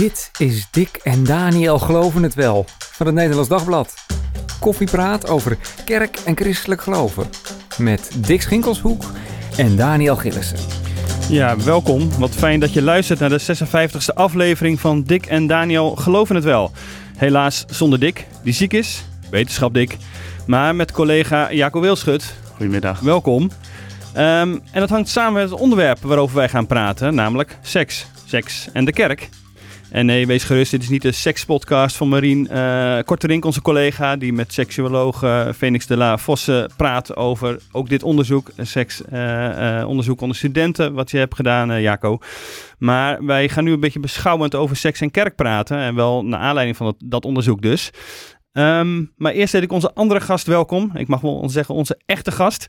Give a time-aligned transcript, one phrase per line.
[0.00, 3.94] Dit is Dick en Daniel Geloven het Wel van het Nederlands Dagblad.
[4.60, 7.26] Koffiepraat over kerk en christelijk geloven.
[7.78, 9.04] Met Dick Schinkelshoek
[9.56, 10.58] en Daniel Gillissen.
[11.28, 12.18] Ja, welkom.
[12.18, 16.44] Wat fijn dat je luistert naar de 56e aflevering van Dick en Daniel Geloven het
[16.44, 16.72] Wel.
[17.16, 19.04] Helaas zonder Dick, die ziek is.
[19.30, 19.96] Wetenschap Dick.
[20.46, 22.34] Maar met collega Jaco Wilschut.
[22.56, 23.00] Goedemiddag.
[23.00, 23.50] Welkom.
[24.12, 28.06] Ehm, en dat hangt samen met het onderwerp waarover wij gaan praten, namelijk seks.
[28.24, 29.28] Seks en de kerk.
[29.90, 34.16] En nee, wees gerust, dit is niet de sekspodcast van Marien uh, Korterink, onze collega,
[34.16, 40.36] die met seksuoloog uh, de la Vosse praat over ook dit onderzoek, seksonderzoek uh, onder
[40.36, 42.18] studenten, wat je hebt gedaan, Jaco.
[42.78, 46.40] Maar wij gaan nu een beetje beschouwend over seks en kerk praten, en wel naar
[46.40, 47.90] aanleiding van dat, dat onderzoek dus.
[48.52, 50.90] Um, maar eerst heet ik onze andere gast welkom.
[50.94, 52.66] Ik mag wel zeggen onze echte gast,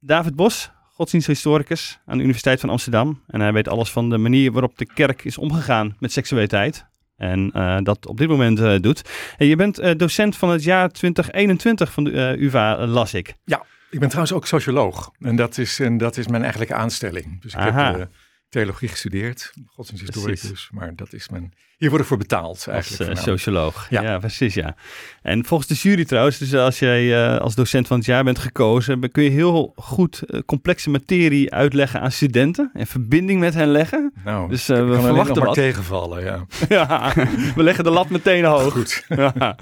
[0.00, 3.22] David Bos, godsdiensthistoricus aan de Universiteit van Amsterdam.
[3.26, 6.86] En hij weet alles van de manier waarop de kerk is omgegaan met seksualiteit.
[7.16, 9.10] En uh, dat op dit moment uh, doet.
[9.36, 13.34] En je bent uh, docent van het jaar 2021 van de UvA, las ik.
[13.44, 15.10] Ja, ik ben trouwens ook socioloog.
[15.20, 17.42] En dat is, en dat is mijn eigenlijke aanstelling.
[17.42, 17.96] Dus ik Aha.
[17.96, 18.10] heb
[18.48, 20.68] theologie gestudeerd, godsdiensthistoricus.
[20.72, 23.10] Maar dat is mijn hier word ik voor betaald eigenlijk.
[23.10, 23.86] Als uh, socioloog.
[23.90, 24.02] Ja.
[24.02, 24.18] ja.
[24.18, 24.76] precies ja.
[25.22, 28.38] En volgens de jury trouwens, dus als jij uh, als docent van het jaar bent
[28.38, 33.68] gekozen, kun je heel goed uh, complexe materie uitleggen aan studenten en verbinding met hen
[33.68, 34.12] leggen.
[34.24, 36.46] Nou, dus we kan verwachten nog maar tegenvallen, ja.
[36.68, 37.12] ja,
[37.54, 38.72] we leggen de lat meteen hoog.
[38.72, 39.04] Goed.
[39.38, 39.56] ja.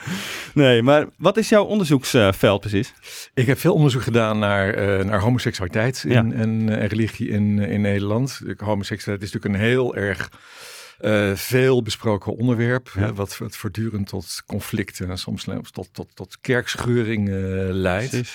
[0.55, 2.95] Nee, maar wat is jouw onderzoeksveld precies?
[3.35, 8.41] Ik heb veel onderzoek gedaan naar, naar homoseksualiteit in, en religie in, in Nederland.
[8.57, 10.31] Homoseksualiteit is natuurlijk een heel erg
[11.03, 13.01] uh, veel besproken onderwerp, ja.
[13.01, 17.35] hè, wat, wat, voortdurend tot conflicten en soms tot, tot, tot kerkscheuring uh,
[17.71, 18.33] leidt.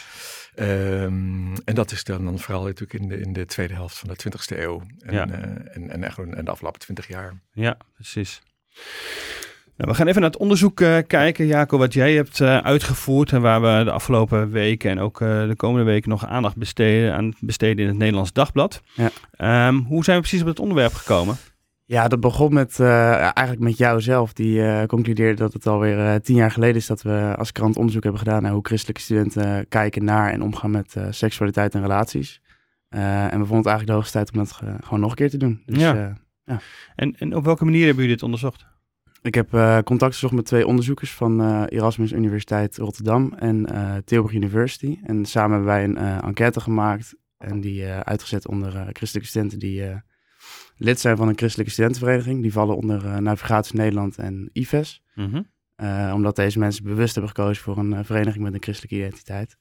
[0.60, 4.10] Um, en dat is dan, dan vooral natuurlijk in de, in de tweede helft van
[4.10, 5.28] de 20e eeuw en, ja.
[5.28, 7.42] uh, en, en, en, en de afgelopen 20 jaar.
[7.54, 8.42] Ja, precies.
[9.78, 13.32] Nou, we gaan even naar het onderzoek uh, kijken, Jaco, wat jij hebt uh, uitgevoerd
[13.32, 17.14] en waar we de afgelopen weken en ook uh, de komende weken nog aandacht besteden,
[17.14, 18.82] aan besteden in het Nederlands Dagblad.
[18.94, 19.68] Ja.
[19.68, 21.38] Um, hoe zijn we precies op het onderwerp gekomen?
[21.90, 24.34] Ja, dat begon met, uh, eigenlijk met jou zelf.
[24.34, 27.78] Die uh, concludeerde dat het alweer uh, tien jaar geleden is dat we als krant
[27.78, 32.42] onderzoek hebben gedaan naar hoe christelijke studenten kijken naar en omgaan met seksualiteit en relaties.
[32.90, 34.52] en we vonden het eigenlijk de hoogste tijd om dat
[34.84, 35.62] gewoon nog een keer te doen.
[35.66, 36.18] Dus, ja.
[36.44, 36.60] ja.
[36.96, 38.66] En, en op welke manier hebben jullie dit onderzocht?
[39.22, 39.50] Ik heb
[39.84, 43.66] contact gezocht met twee onderzoekers van Erasmus Universiteit Rotterdam en
[44.06, 45.00] Tilburg University.
[45.04, 49.84] En samen hebben wij een enquête gemaakt en die uitgezet onder christelijke studenten die
[50.78, 52.42] lid zijn van een christelijke studentenvereniging.
[52.42, 55.02] Die vallen onder uh, Navigatie Nederland en IVES.
[55.16, 55.48] Mm -hmm.
[55.78, 59.58] uh, omdat deze mensen bewust hebben gekozen voor een uh, vereniging met een christelijke identiteit.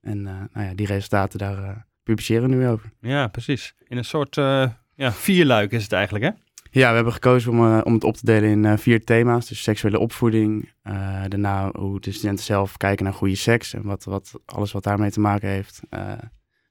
[0.00, 2.90] En nou ja, die resultaten daar publiceren we nu over.
[3.00, 3.74] Ja, precies.
[3.86, 4.34] In een soort
[4.94, 6.30] ja, vierluik is het eigenlijk, hè?
[6.70, 9.48] Ja, we hebben gekozen om, om het op te delen in vier thema's.
[9.48, 10.72] Dus seksuele opvoeding,
[11.28, 15.10] daarna hoe de studenten zelf kijken naar goede seks en wat, wat, alles wat daarmee
[15.10, 15.80] te maken heeft.
[15.90, 16.18] nou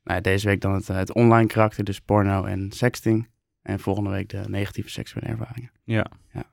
[0.03, 3.27] ja, deze week dan het, het online karakter, dus porno en sexting.
[3.65, 5.71] En volgende week de negatieve seksuele ervaringen.
[5.83, 6.05] Ja.
[6.31, 6.43] ja.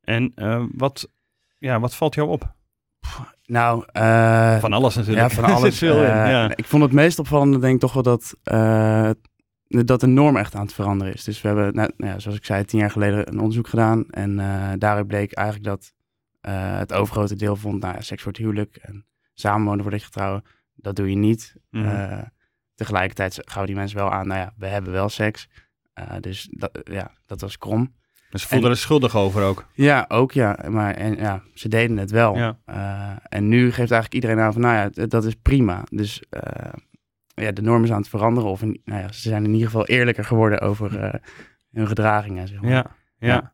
[0.00, 1.08] En uh, wat,
[1.58, 2.54] ja, wat valt jou op?
[3.44, 5.28] Nou, uh, van alles natuurlijk.
[5.28, 5.78] Ja, van alles.
[5.78, 6.56] veel uh, ja.
[6.56, 8.36] Ik vond het meest opvallende, denk ik toch wel dat,
[9.68, 11.24] dat de norm echt aan het veranderen is.
[11.24, 14.08] Dus we hebben, nou, nou, ja, zoals ik zei, tien jaar geleden een onderzoek gedaan.
[14.10, 14.36] En
[14.78, 15.92] daaruit bleek eigenlijk dat
[16.76, 20.44] het overgrote deel vond, nou ja, seks voor het huwelijk en samenwonen voordat je trouwen,
[20.74, 21.54] dat doe je niet.
[21.70, 22.30] Mm.
[22.74, 25.48] tegelijkertijd gaan we die mensen wel aan, nou ja, we hebben wel seks.
[26.00, 27.98] Uh, dus dat, ja, dat was krom.
[28.30, 29.66] Maar ze voelden er schuldig over ook.
[29.72, 30.58] Ja, ook ja.
[30.68, 32.36] Maar en, ja, ze deden het wel.
[32.36, 32.58] Ja.
[32.66, 35.84] Uh, en nu geeft eigenlijk iedereen aan van, nou ja, dat is prima.
[35.90, 36.72] Dus uh,
[37.34, 38.50] ja, de norm is aan het veranderen.
[38.50, 41.20] Of in, nou ja, ze zijn in ieder geval eerlijker geworden over
[41.72, 42.48] hun gedragingen.
[42.48, 42.70] Zeg maar.
[42.70, 42.86] ja,
[43.18, 43.52] ja, ja.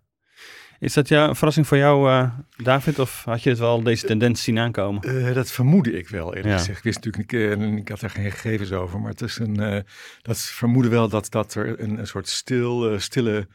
[0.87, 2.99] Is dat jou, een verrassing voor jou, uh, David?
[2.99, 5.09] Of had je het wel deze tendens zien aankomen?
[5.09, 6.59] Uh, dat vermoedde ik wel, eerlijk ja.
[6.59, 6.79] gezegd.
[6.79, 9.01] Ik wist natuurlijk niet, uh, ik had er geen gegevens over.
[9.01, 9.85] Maar het is een,
[10.23, 13.49] dat vermoedde wel dat, dat er een, een soort stil, stille,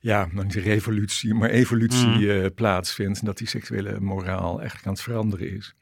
[0.00, 2.54] ja, nou niet revolutie, maar evolutie mm.
[2.54, 3.18] plaatsvindt.
[3.18, 5.74] En dat die seksuele moraal eigenlijk aan het veranderen is.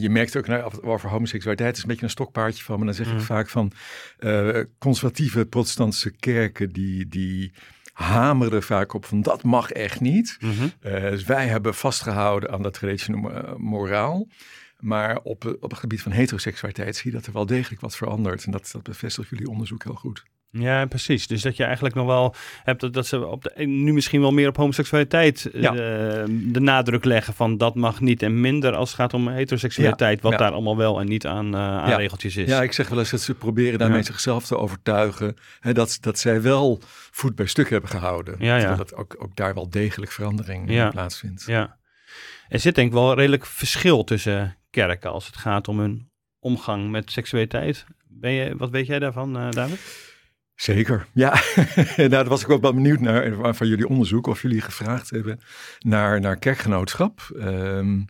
[0.00, 2.76] je merkt ook nou, over homoseksualiteit, is een beetje een stokpaardje van.
[2.76, 3.20] Maar dan zeg ik mm.
[3.20, 3.72] vaak van
[4.78, 7.08] conservatieve protestantse kerken die...
[7.08, 7.52] die
[8.02, 10.36] hameren vaak op van dat mag echt niet.
[10.40, 10.72] Mm -hmm.
[10.82, 14.28] uh, dus wij hebben vastgehouden aan dat traditionele moraal.
[14.78, 18.44] Maar op, op het gebied van heteroseksualiteit zie je dat er wel degelijk wat verandert.
[18.44, 20.24] En dat, dat bevestigt jullie onderzoek heel goed.
[20.58, 21.26] Ja, precies.
[21.26, 22.34] Dus dat je eigenlijk nog wel
[22.64, 25.70] hebt dat, dat ze op de, nu misschien wel meer op homoseksualiteit ja.
[25.70, 30.20] de, de, nadruk leggen van dat mag niet en minder als het gaat om heteroseksualiteit,
[30.20, 32.48] wat daar allemaal wel en niet aan, uh, aan regeltjes is.
[32.48, 36.18] Ja, ik zeg wel eens dat ze proberen daarmee zichzelf te overtuigen hè, dat, dat
[36.18, 38.36] zij wel voet bij stuk hebben gehouden.
[38.38, 38.74] Ja, ja.
[38.74, 41.44] Dat ook, ook daar wel degelijk verandering plaatsvindt.
[41.46, 41.78] Ja.
[42.48, 46.90] Er zit denk ik wel redelijk verschil tussen kerken als het gaat om hun omgang
[46.90, 47.84] met seksualiteit.
[48.08, 50.10] Ben je, wat weet jij daarvan, uh, David?
[50.54, 51.40] Zeker, ja.
[51.96, 54.26] nou, daar was ik ook wel benieuwd naar van jullie onderzoek.
[54.26, 55.40] Of jullie gevraagd hebben
[55.78, 57.30] naar, naar kerkgenootschap.
[57.36, 58.06] Um,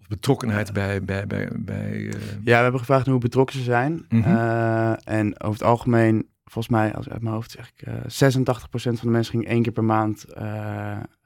[0.00, 1.02] of betrokkenheid bij...
[1.02, 2.12] bij, bij, bij uh...
[2.44, 3.92] Ja, we hebben gevraagd hoe betrokken ze zijn.
[4.08, 4.34] Mm -hmm.
[4.34, 7.86] uh, en over het algemeen, volgens mij, als uit mijn hoofd zeg ik...
[7.88, 10.24] Uh, 86% van de mensen ging één keer per maand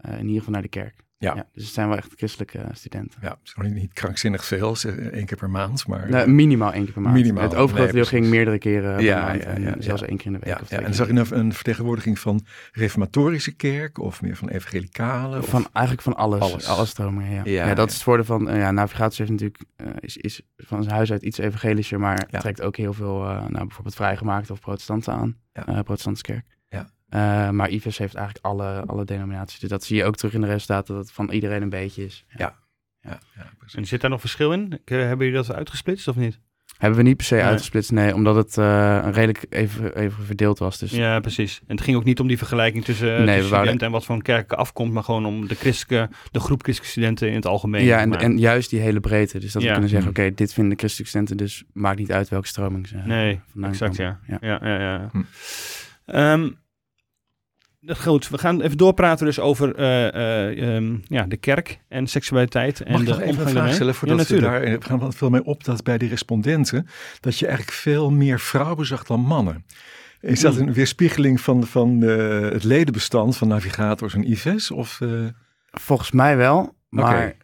[0.03, 0.95] in ieder geval naar de kerk.
[1.23, 1.35] Ja.
[1.53, 3.19] Dus het zijn wel echt christelijke studenten.
[3.23, 4.77] Ja, het is niet krankzinnig veel,
[5.13, 5.87] één keer per maand.
[5.87, 7.15] Maar, nee, minimaal één keer per maand.
[7.15, 7.43] Minimaal.
[7.43, 9.43] Het overgrote deel ging meerdere keren per ja, maand.
[9.43, 10.59] Ja, ja, en zelfs één keer in de week.
[10.69, 10.81] Ja, ja.
[10.83, 15.43] En zag je een, een vertegenwoordiging van reformatorische kerk of meer van evangelicale?
[15.43, 16.41] Van, eigenlijk van alles.
[16.41, 17.67] Alles, alles stromingen, ja.
[17.67, 20.83] Ja, dat is het voordeel van, uh, ja, navigatie heeft natuurlijk, uh, is, is van
[20.83, 24.61] zijn huis uit iets evangelischer, maar trekt ook heel veel, uh, nou bijvoorbeeld vrijgemaakte of
[24.61, 25.37] protestanten aan.
[25.53, 25.83] Ja.
[25.83, 26.45] protestantse kerk.
[27.15, 29.59] Uh, maar IVES heeft eigenlijk alle, alle denominaties.
[29.59, 32.05] Dus dat zie je ook terug in de resultaten, dat het van iedereen een beetje
[32.05, 32.25] is.
[32.29, 32.59] Ja.
[33.01, 33.19] ja.
[33.35, 34.81] ja, en zit daar nog verschil in?
[34.85, 36.41] Hebben jullie dat uitgesplitst of niet?
[36.83, 37.45] Hebben we niet per se nee.
[37.45, 40.79] uitgesplitst, nee, omdat het uh, redelijk even, even verdeeld was.
[40.79, 40.91] Dus.
[40.91, 41.61] Ja, precies.
[41.67, 44.23] En het ging ook niet om die vergelijking tussen, nee, studenten en wat voor een
[44.23, 47.85] kerk afkomt, maar gewoon om de, christelijke, de groep christelijke studenten in het algemeen.
[47.85, 49.39] Ja, en, en juist die hele breedte.
[49.39, 52.29] Dus dat we kunnen zeggen, oké, dit vinden de christelijke studenten, dus maakt niet uit
[52.29, 54.21] welke stroming ze Nee, exact, ja.
[54.27, 54.79] Ja, ja, ja.
[54.79, 55.11] ja.
[55.13, 55.23] Hm.
[56.19, 56.61] Um,
[57.87, 62.81] Goed, we gaan even doorpraten dus over uh, um, ja, de kerk en seksualiteit.
[62.81, 64.99] En Mag ik de nog even een vraag stellen voordat ja, we daar we gaan
[64.99, 66.87] wat veel mee op dat bij die respondenten
[67.21, 69.65] dat je eigenlijk veel meer vrouwen zag dan mannen.
[70.21, 70.67] Is dat hmm.
[70.67, 74.71] een weerspiegeling van, van uh, het ledenbestand van navigators en IVES?
[74.71, 75.27] Of, uh...
[75.71, 77.37] Volgens mij wel, maar okay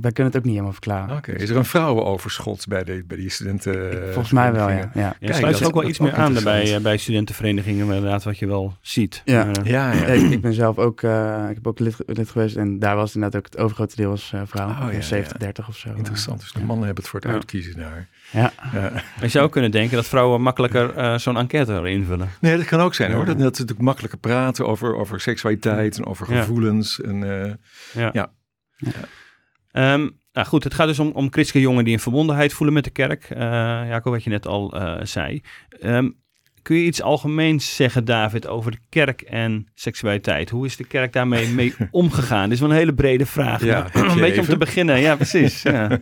[0.00, 1.16] wij kunnen het ook niet helemaal verklaren.
[1.16, 4.02] Oké, is er een vrouwenoverschot bij, de, bij die studenten?
[4.04, 4.90] Volgens mij wel, ja.
[4.94, 5.16] ja.
[5.20, 9.22] ja sluit ook wel iets meer aan bij, bij studentenverenigingen, inderdaad, wat je wel ziet.
[9.24, 10.04] Ja, uh, ja, ja.
[10.04, 13.14] ik, ik, ben zelf ook, uh, ik heb ook lid, lid, geweest en daar was
[13.14, 15.92] inderdaad ook het overgrote deel als uh, vrouw, oh, ja, 70, 30 of zo.
[15.96, 18.08] Interessant, dus de mannen hebben het voor het uitkiezen daar.
[18.30, 18.52] Ja.
[19.20, 22.28] Je zou kunnen denken dat vrouwen makkelijker zo'n enquête invullen.
[22.40, 25.96] Nee, dat kan ook zijn hoor, dat, dat ze natuurlijk makkelijker praten over, over seksualiteit
[25.96, 27.00] en over gevoelens.
[27.00, 27.18] En,
[27.92, 28.10] ja.
[28.12, 28.30] ja.
[29.72, 32.84] Um, nou goed, het gaat dus om, om christelijke jongeren die een verbondenheid voelen met
[32.84, 33.30] de kerk.
[33.30, 33.38] Uh,
[33.88, 35.42] Jacob, wat je net al uh, zei.
[35.82, 36.20] Um,
[36.62, 40.50] kun je iets algemeens zeggen, David, over de kerk en seksualiteit?
[40.50, 42.44] Hoe is de kerk daarmee mee omgegaan?
[42.44, 43.64] Dit is wel een hele brede vraag.
[43.64, 44.38] Ja, een beetje even?
[44.38, 45.00] om te beginnen.
[45.00, 45.62] Ja, precies.
[45.62, 45.88] Ja.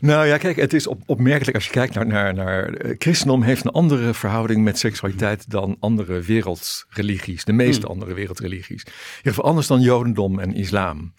[0.00, 2.84] Nou ja, kijk, het is op, opmerkelijk als je kijkt naar, naar, naar.
[2.84, 7.44] Uh, christendom heeft een andere verhouding met seksualiteit dan andere wereldreligies.
[7.44, 7.90] De meeste hmm.
[7.90, 8.86] andere wereldreligies.
[9.22, 11.12] Geval anders dan Jodendom en Islam.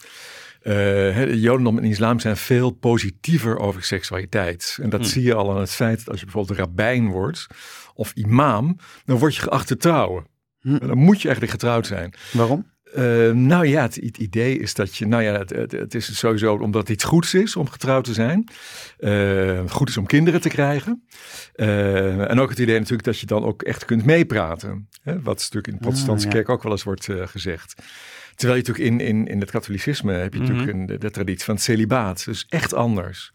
[0.62, 4.78] Uh, Jodendom en islam zijn veel positiever over seksualiteit.
[4.82, 5.06] En dat hm.
[5.06, 7.46] zie je al aan het feit dat als je bijvoorbeeld rabbijn wordt
[7.94, 10.26] of imam, dan word je geacht te trouwen.
[10.60, 10.78] Hm.
[10.78, 12.14] Dan moet je eigenlijk getrouwd zijn.
[12.32, 12.66] Waarom?
[12.96, 16.18] Uh, nou ja, het, het, idee is dat je, nou ja, het, het, het, is
[16.18, 18.48] sowieso omdat het iets goeds is om getrouwd te zijn.
[18.98, 21.06] Uh, goed is om kinderen te krijgen.
[21.56, 24.88] Uh, en ook het idee natuurlijk dat je dan ook echt kunt meepraten.
[25.02, 27.82] Hè, wat natuurlijk in de protestantse ah, kerk ook wel eens wordt gezegd.
[28.40, 30.90] Terwijl je natuurlijk in, in, in het katholicisme heb je natuurlijk mhm.
[30.90, 32.24] een, de, traditie van het celibaat.
[32.24, 33.30] Dus echt anders.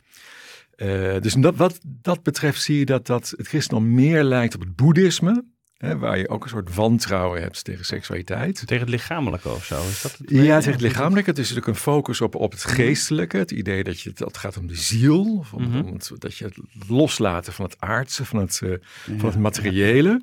[0.78, 4.62] Uh, dus dat, wat dat betreft zie je dat, dat het christendom meer lijkt op
[4.62, 5.46] het boeddhisme.
[5.77, 8.56] Hè, waar je ook een soort wantrouwen hebt tegen seksualiteit.
[8.68, 9.88] Tegen het lichamelijke of zo?
[9.88, 11.30] Is dat het ja, tegen het lichamelijke.
[11.30, 12.73] Het is natuurlijk een focus op, op het mhm.
[12.73, 13.38] geestelijke.
[13.38, 15.38] Het idee dat je, dat gaat om de ziel.
[15.38, 15.85] Of om, mm -hmm.
[15.85, 16.57] om het, dat je het
[16.88, 18.76] loslaten van het aardse, van het, uh,
[19.18, 20.21] van het materiële.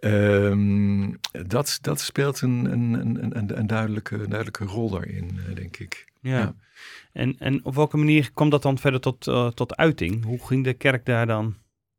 [0.00, 5.76] Um, dat, dat speelt een, een, een, een, een duidelijke, duidelijke rol daarin, uh, denk
[5.76, 6.04] ik.
[6.20, 6.38] ja.
[6.38, 6.54] ja.
[7.12, 10.24] En, en op welke manier kwam dat dan verder tot, uh, tot uiting?
[10.24, 11.54] Hoe ging de kerk daar dan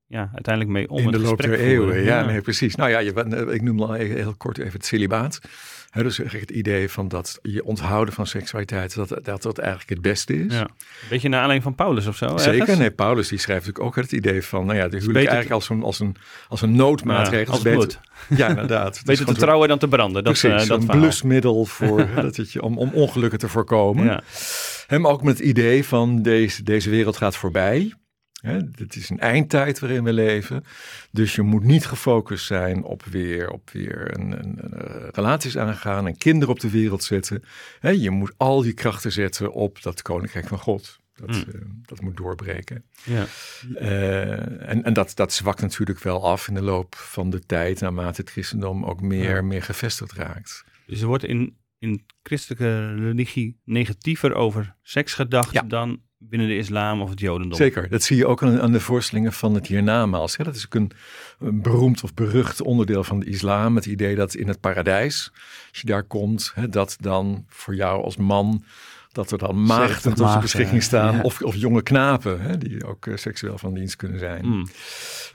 [0.08, 0.98] ja, uiteindelijk mee om.
[0.98, 2.76] In de loop der eeuwen, ja, nee, precies.
[2.76, 5.40] Nou ja, je, ik noem al heel kort even het celibaat.
[5.90, 10.02] He, dus het idee van dat je onthouden van seksualiteit, dat dat, dat eigenlijk het
[10.02, 10.54] beste is.
[10.54, 10.62] Ja.
[10.62, 12.38] Een beetje naar aanleiding van Paulus of zo?
[12.38, 15.52] Zeker, nee, Paulus die schrijft natuurlijk ook het idee van, nou ja, de huwelijk eigenlijk
[15.52, 16.16] als een, als een,
[16.48, 17.46] als een noodmaatregel.
[17.46, 18.00] Ja, als beter,
[18.38, 19.02] Ja, inderdaad.
[19.06, 20.24] Beter te trouwen dan te branden.
[20.24, 24.06] Dat, precies, uh, dat een blusmiddel voor, dat je, om, om ongelukken te voorkomen.
[24.06, 24.22] Ja.
[24.88, 27.94] Hem ook met het idee van deze, deze wereld gaat voorbij.
[28.54, 30.64] Het is een eindtijd waarin we leven.
[31.12, 35.58] Dus je moet niet gefocust zijn op weer, op weer een, een, een eh, relaties
[35.58, 37.44] aangaan en kinderen op de wereld zetten.
[37.82, 41.00] je moet al die krachten zetten op dat koninkrijk van God.
[41.16, 41.36] Dat, Mm.
[41.54, 42.84] eh, dat moet doorbreken.
[43.04, 43.26] Ja.
[43.76, 47.80] Eh, en en dat, dat zwakt natuurlijk wel af in de loop van de tijd,
[47.82, 49.42] naarmate het christendom ook meer, Ja.
[49.42, 50.64] meer gevestigd raakt.
[50.88, 55.62] Dus er wordt in, in christelijke religie negatiever over seks gedacht Ja.
[55.62, 57.58] dan binnen de islam of het jodendom.
[57.58, 60.38] Zeker, dat zie je ook aan, aan de voorstellingen van het hiernamaals.
[60.38, 60.44] Hè.
[60.44, 60.92] Dat is ook een,
[61.40, 63.76] een beroemd of berucht onderdeel van de islam.
[63.76, 65.32] Het idee dat in het paradijs,
[65.70, 68.64] als je daar komt, hè, dat dan voor jou als man,
[69.12, 71.16] dat er dan maagden 70 tot je beschikking staan.
[71.16, 71.22] ja.
[71.22, 74.46] Of, of jonge knapen, hè, die ook eh, seksueel van dienst kunnen zijn.
[74.46, 74.68] Mm.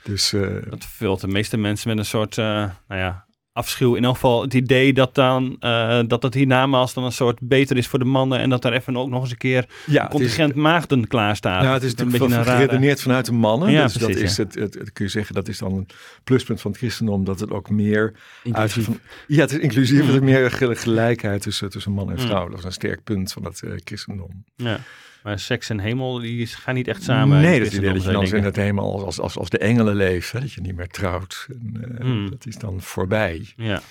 [0.03, 2.45] Dus eh, Dat vult de meeste mensen met een soort, eh,
[2.87, 3.95] nou ja, afschuw.
[3.95, 7.77] In elk geval het idee dat dan, eh, dat het hiernamaals dan een soort beter
[7.77, 10.09] is voor de mannen en dat daar even ook nog eens een keer ja, een
[10.09, 11.63] contingent maagden klaar staat.
[11.63, 12.57] Ja, het is een natuurlijk beetje een rare...
[12.65, 13.71] geredeneerd vanuit de mannen.
[13.71, 15.87] Ja, dus dat is het, het, het- kun je zeggen, dat is dan een
[16.23, 18.87] pluspunt van het christendom, dat het ook meer Inclusief.
[18.87, 20.05] uitge- Ja, het is inclusief, Mm.
[20.05, 22.27] het is meer gel- gelijkheid tussen, tussen man en Mm.
[22.27, 22.49] vrouw.
[22.49, 24.43] Dat is een sterk punt van het eh, christendom.
[24.55, 24.79] Ja.
[25.23, 27.41] Maar seks en hemel, die gaan niet echt samen.
[27.41, 29.19] nee, het dat is het idee dat je christendom, dan zou in het helemaal als,
[29.19, 31.47] als, als de engelen leeft, hè, dat je niet meer trouwt.
[31.49, 32.29] En, eh, Mm.
[32.29, 33.53] Dat is dan voorbij.
[33.55, 33.81] Ja.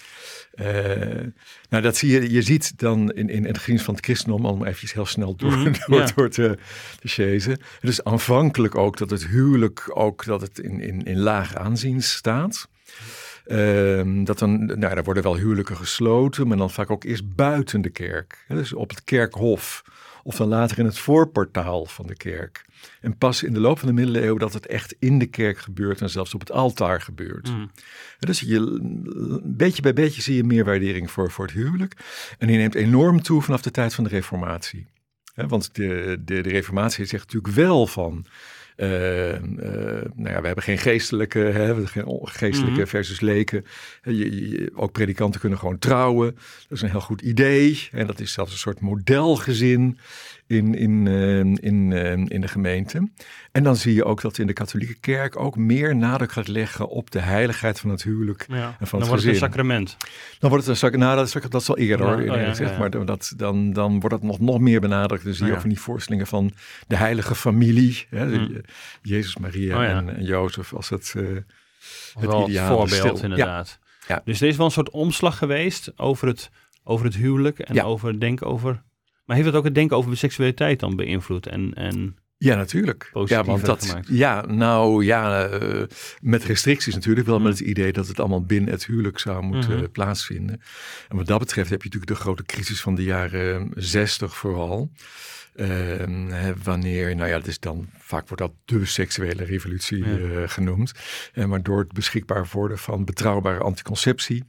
[0.54, 0.66] Eh,
[1.68, 4.64] nou, dat zie je, je ziet dan in, in, de geschiedenis van het christendom, om
[4.64, 6.10] even heel snel door, Mhm, door, ja.
[6.14, 6.58] door te,
[7.00, 7.52] te chasen.
[7.80, 12.02] Het is aanvankelijk ook dat het huwelijk ook dat het in, in, in laag aanzien
[12.02, 12.68] staat.
[13.46, 17.80] Ehm, dat dan, nou, daar worden wel huwelijken gesloten, maar dan vaak ook eerst buiten
[17.80, 18.44] de kerk.
[18.46, 19.82] Hè, dus op het kerkhof.
[20.22, 22.64] Of dan later in het voorportaal van de kerk.
[23.00, 26.00] En pas in de loop van de middeleeuwen dat het echt in de kerk gebeurt
[26.00, 27.50] en zelfs op het altaar gebeurt.
[27.50, 27.70] Mm.
[28.18, 28.78] Dus je,
[29.44, 31.96] beetje bij beetje zie je meer waardering voor, voor het huwelijk.
[32.38, 34.86] En die neemt enorm toe vanaf de tijd van de reformatie.
[35.34, 38.26] Want de, de, de reformatie zegt natuurlijk wel van...
[38.80, 39.42] eh, eh,
[40.14, 42.88] nou ja, we hebben geen geestelijke, hè, we geen geestelijke Mhm.
[42.88, 43.64] versus leken.
[44.02, 46.34] Je, je- ook predikanten kunnen gewoon trouwen.
[46.34, 47.88] Dat is een heel goed idee.
[47.92, 49.98] En dat is zelfs een soort modelgezin
[50.50, 53.08] in, in, eh, in, eh, in de gemeente.
[53.52, 56.88] En dan zie je ook dat in de katholieke kerk ook meer nadruk gaat leggen
[56.88, 58.46] op de heiligheid van het huwelijk.
[58.48, 58.54] Ja.
[58.54, 59.96] En Dan van het wordt het een sacrament.
[60.38, 60.96] Dan wordt het een zak.
[60.96, 62.78] Nou, dat is, dat is al eerder Ja, hoor, oh ja.
[62.78, 65.24] Maar dat, dan, dan wordt het nog, nog meer benadrukt.
[65.24, 66.52] Dan zie je Oh ook van die voorstellingen van
[66.86, 68.06] de heilige familie.
[68.10, 68.60] Hè, Mm.
[69.02, 71.12] Jezus, Maria Oh en, en Jozef als het...
[71.12, 73.22] wel het ideale voorbeeld stil.
[73.22, 73.78] inderdaad.
[74.24, 76.50] Dus er is wel een soort omslag geweest over het,
[76.84, 78.82] over het huwelijk en over denken over...
[79.30, 81.46] Maar heeft het ook het denken over seksualiteit dan beïnvloed?
[81.46, 83.10] En, en Ja, natuurlijk.
[83.26, 84.08] Ja, want dat, gemaakt.
[84.10, 85.82] ja, nou ja, eh,
[86.20, 87.42] met restricties natuurlijk, wel Mm.
[87.44, 89.82] met het idee dat het allemaal binnen het huwelijk zou moeten Mhm.
[89.84, 90.60] eh, plaatsvinden.
[91.08, 94.90] En wat dat betreft heb je natuurlijk de grote crisis van de jaren zestig vooral.
[95.56, 100.16] Ehm, wanneer, nou ja, het is dan vaak wordt dat de seksuele revolutie Ja.
[100.18, 100.92] eh, genoemd.
[101.46, 104.44] Maar door het beschikbaar worden van betrouwbare anticonceptie.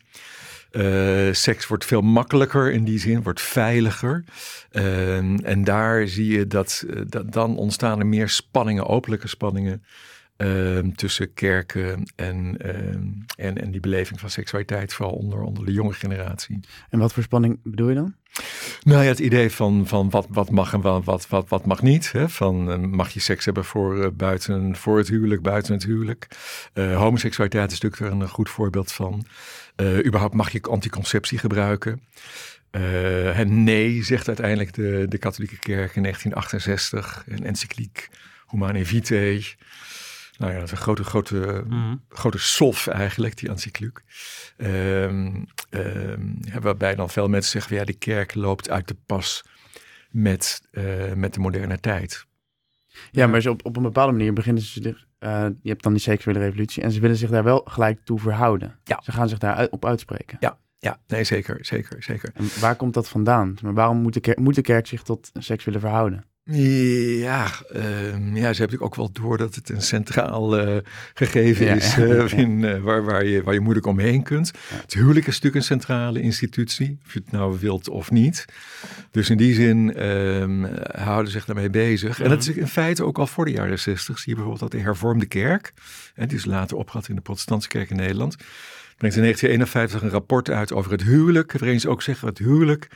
[0.71, 4.23] Eh, seks wordt veel makkelijker in die zin, wordt veiliger.
[4.71, 9.83] Ehm, en daar zie je dat, eh, dat dan ontstaan er meer spanningen, openlijke spanningen.
[10.37, 13.03] ehm, tussen kerken en, ehm,
[13.35, 16.59] en, en die beleving van seksualiteit, vooral onder, onder de jonge generatie.
[16.89, 18.15] En wat voor spanning bedoel je dan?
[18.83, 21.81] Nou ja, het idee van, van wat, wat mag en wat, wat, wat, wat mag
[21.81, 22.11] niet.
[22.11, 22.29] Hè?
[22.29, 26.27] Van, eh, mag je seks hebben voor, buiten, voor het huwelijk, buiten het huwelijk.
[26.73, 29.25] Homoseksualiteit is natuurlijk er een goed voorbeeld van.
[29.81, 32.01] Eh, überhaupt mag je anticonceptie gebruiken.
[32.71, 37.23] Eh, en nee, zegt uiteindelijk de, de katholieke kerk in 1968.
[37.27, 38.09] Een encycliek
[38.50, 39.43] Humanae Vitae.
[40.38, 41.95] Nou ja, dat is een grote, grote Mhm.
[42.09, 44.00] grote sof eigenlijk, die encycliek.
[44.57, 48.95] Ehm, ehm, ja, waarbij dan veel mensen zeggen, van, ja, de kerk loopt uit de
[49.05, 49.43] pas
[50.09, 52.25] met, eh, met de moderne tijd.
[53.11, 55.05] Ja, maar ze op, op een bepaalde manier beginnen ze zich...
[55.21, 58.19] eh, je hebt dan die seksuele revolutie en ze willen zich daar wel gelijk toe
[58.19, 58.79] verhouden.
[58.83, 58.99] Ja.
[59.03, 60.37] Ze gaan zich daar op uitspreken.
[60.79, 62.31] Ja, nee, zeker, zeker, zeker.
[62.33, 63.55] En waar komt dat vandaan?
[63.61, 66.23] Maar waarom moet de, kerk, moet de kerk zich tot seks willen verhouden?
[66.53, 70.77] Ja, ehm, ja, ze hebben ook wel door dat het een centraal eh,
[71.13, 72.38] gegeven Ja, is eh, ja.
[72.38, 74.51] in, eh, waar, waar, je, waar je moeilijk omheen kunt.
[74.70, 74.75] Ja.
[74.75, 78.46] Het huwelijk is natuurlijk een centrale institutie, of je het nou wilt of niet.
[79.12, 80.65] Dus in die zin ehm,
[80.98, 82.22] houden ze zich daarmee bezig.
[82.22, 84.20] En dat is in feite ook al voor de jaren zestig.
[84.20, 85.74] Zie je bijvoorbeeld dat de hervormde kerk,
[86.15, 88.36] en die is later opgehad in de protestantse kerk in Nederland,
[88.98, 92.88] brengt in 1951 een rapport uit over het huwelijk, waarin ze ook zeggen het huwelijk,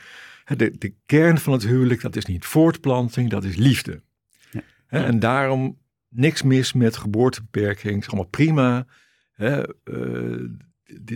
[0.54, 4.02] de, de kern van het huwelijk, dat is niet voortplanting, dat is liefde.
[4.50, 4.62] Ja.
[4.88, 8.86] En daarom niks mis met geboortebeperking, is allemaal prima.
[9.32, 10.48] Hè, eh,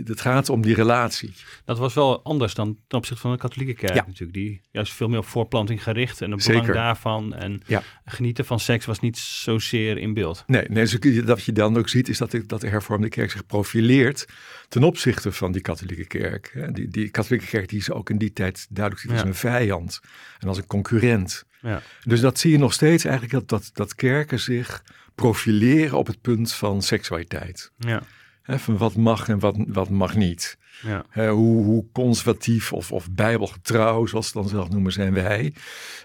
[0.05, 1.33] het gaat om die relatie.
[1.65, 4.05] Dat was wel anders dan ten opzichte van de katholieke kerk Ja.
[4.07, 4.33] natuurlijk.
[4.33, 6.81] Die juist veel meer op voorplanting gericht en het belang Zeker.
[6.81, 7.35] daarvan.
[7.35, 7.83] En Ja.
[8.05, 10.45] genieten van seks was niet zozeer in beeld.
[10.47, 13.31] Nee, nee dus dat je dan ook ziet is dat de, dat de hervormde kerk
[13.31, 14.27] zich profileert
[14.69, 16.69] ten opzichte van die katholieke kerk.
[16.73, 19.27] Die, die katholieke kerk die is ook in die tijd duidelijk ziet als Ja.
[19.29, 20.01] een vijand
[20.39, 21.45] en als een concurrent.
[21.63, 21.83] Ja.
[22.05, 24.83] Dus dat zie je nog steeds eigenlijk dat, dat, dat kerken zich
[25.15, 27.73] profileren op het punt van seksualiteit.
[27.79, 28.03] Ja,
[28.43, 30.59] Van wat mag en wat, wat mag niet.
[30.83, 35.53] ja, Hè, hoe, hoe conservatief of, of bijbelgetrouw, zoals ze dan zelf noemen, zijn wij.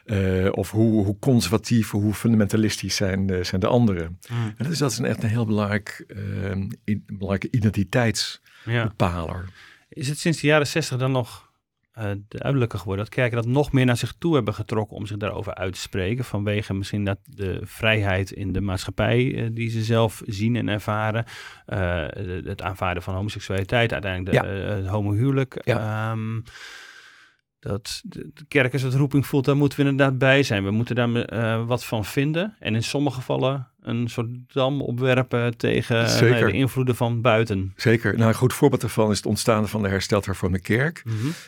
[0.05, 4.19] Eh, of hoe, hoe conservatief, hoe fundamentalistisch zijn, de- zijn de anderen.
[4.29, 4.53] Mm.
[4.57, 6.51] En dus dat is een echt een heel belangrijk, eh,
[6.83, 9.43] in, belangrijke identiteitsbepaler.
[9.45, 9.51] ja.
[9.89, 11.44] Is het sinds de jaren zestig dan nog
[11.95, 15.17] eh, duidelijker geworden dat kerken dat nog meer naar zich toe hebben getrokken om zich
[15.17, 16.25] daarover uit te spreken?
[16.25, 21.25] Vanwege misschien dat de vrijheid in de maatschappij eh, die ze zelf zien en ervaren.
[21.65, 22.05] eh,
[22.45, 25.55] het aanvaarden van homoseksualiteit, uiteindelijk de, eh, het homohuwelijk.
[25.55, 26.41] Ehm,
[27.59, 30.63] dat de, de kerk als het roeping voelt, daar moeten we inderdaad bij zijn.
[30.63, 32.55] We moeten daar wat van vinden.
[32.59, 37.73] En in sommige gevallen een soort dam opwerpen tegen eh, de invloeden van buiten.
[37.75, 38.17] Zeker.
[38.17, 41.03] Nou, een goed voorbeeld daarvan is het ontstaan van de hersteld hervormde kerk.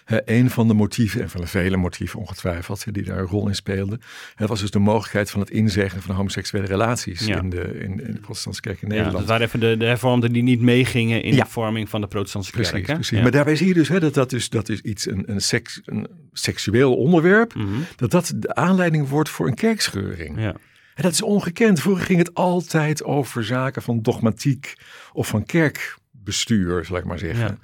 [0.06, 3.48] Hè, een van de motieven, en van de vele motieven ongetwijfeld, die daar een rol
[3.48, 4.02] in speelden,
[4.36, 7.38] was dus de mogelijkheid van het inzeggen van homoseksuele relaties Ja.
[7.42, 9.18] in, de, in, in de protestantse kerk in Ja, Nederland.
[9.20, 11.44] dat waren even de, de hervormden die niet meegingen in Ja.
[11.44, 12.88] de vorming van de protestantse Precies, kerk.
[12.88, 12.94] hè?
[12.94, 13.18] precies.
[13.18, 13.24] Ja.
[13.24, 15.82] Maar daarbij zie je dus hè, dat dat is, dat is iets, een, een, seks,
[15.86, 17.68] een seksueel onderwerp, Mhm.
[17.96, 20.40] dat dat de aanleiding wordt voor een kerkscheuring.
[20.40, 20.56] ja.
[20.98, 21.80] En dat is ongekend.
[21.80, 24.78] Vroeger ging het altijd over zaken van dogmatiek
[25.14, 27.48] of van kerkbestuur, zal ik maar zeggen.
[27.48, 27.58] Ja.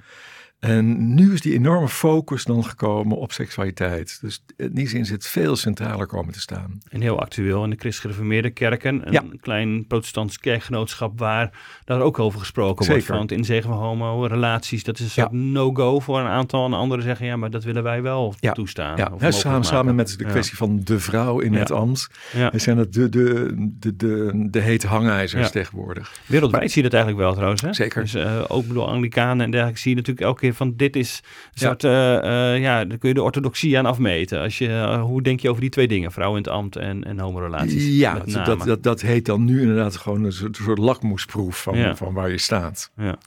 [0.64, 4.18] En nu is die enorme focus dan gekomen op seksualiteit.
[4.20, 6.78] Dus in die zin is het veel centraler komen te staan.
[6.88, 9.06] En heel actueel in de christgereformeerde kerken.
[9.06, 9.22] Een Ja.
[9.40, 11.50] klein protestants kerkgenootschap waar
[11.84, 13.00] daar ook over gesproken wordt.
[13.02, 13.14] Zeker.
[13.14, 14.84] Van het inzegen van homo-relaties.
[14.84, 16.66] Dat is een soort no-go voor een aantal.
[16.66, 18.52] En anderen zeggen, ja, maar dat willen wij wel Ja.
[18.52, 18.96] toestaan.
[18.96, 22.08] Ja, mogelijk samen, samen met de kwestie van de vrouw in het ambt.
[22.52, 26.12] Zijn het de, de, de, de, de hete hangijzers tegenwoordig.
[26.26, 27.62] Wereldwijd zie je dat eigenlijk wel trouwens.
[27.62, 27.72] Hè?
[27.72, 28.02] Zeker.
[28.02, 31.20] Dus eh, ook bedoel Anglikanen en dergelijke zie je natuurlijk elke keer van dit is
[31.24, 31.66] een Ja.
[31.66, 32.16] soort, eh,
[32.54, 34.40] eh, ja, daar kun je de orthodoxie aan afmeten.
[34.40, 37.04] Als je, eh, hoe denk je over die twee dingen, vrouw in het ambt en,
[37.04, 37.96] en homorelaties?
[37.98, 41.96] Ja, dat, dat, dat, heet dan nu inderdaad gewoon een soort, soort lakmoesproef van, Ja.
[41.96, 42.90] van waar je staat.
[42.96, 43.18] ja.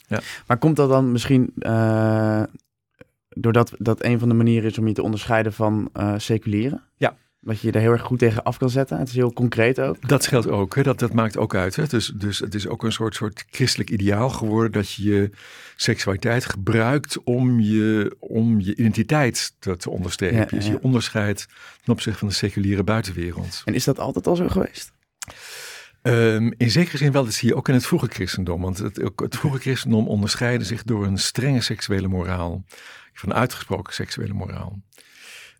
[0.46, 2.42] Maar komt dat dan misschien eh,
[3.28, 6.82] doordat dat een van de manieren is om je te onderscheiden van eh seculieren?
[6.96, 7.16] Ja.
[7.40, 8.98] Dat je je er heel erg goed tegen af kan zetten.
[8.98, 10.08] Het is heel concreet ook.
[10.08, 10.82] Dat geldt ook, hè?
[10.82, 11.76] Dat, dat maakt ook uit.
[11.76, 11.86] Hè?
[11.86, 15.30] Dus, dus het is ook een soort, soort christelijk ideaal geworden dat je je
[15.76, 20.36] seksualiteit gebruikt om je, om je identiteit te, te onderstrepen.
[20.36, 21.46] Ja, ja, Dus je onderscheidt
[21.84, 23.62] ten opzichte van de seculiere buitenwereld.
[23.64, 24.92] En is dat altijd al zo geweest?
[26.02, 28.62] Ehm, in zekere zin wel, dat zie je ook in het vroege christendom.
[28.62, 32.64] Want het, het vroege christendom onderscheidde zich door een strenge seksuele moraal.
[33.12, 34.78] Van uitgesproken seksuele moraal.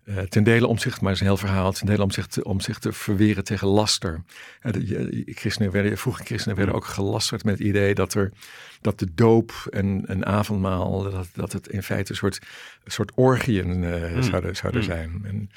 [0.09, 2.44] Eh, ten dele om zich, maar is een heel verhaal, ten dele om zich te,
[2.44, 4.23] om zich te verweren tegen laster.
[4.61, 8.33] Eh, de, christenen werden, vroege christenen werden ook gelasterd met het idee dat, er,
[8.81, 12.38] dat de doop en een avondmaal, dat, dat het in feite een soort,
[12.85, 14.23] een soort orgieën eh, Mm.
[14.23, 14.87] zouden, zouden Mm.
[14.87, 15.21] zijn.
[15.25, 15.51] En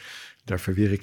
[0.46, 0.98] daar verweren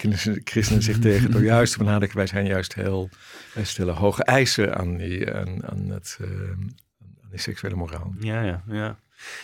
[0.45, 3.09] christenen- zich tegen door juist te benadrukken, wij zijn juist heel,
[3.55, 8.15] wij stellen hoge eisen aan, die, aan, aan, het, aan die seksuele moraal.
[8.21, 8.99] Ja, ja, ja.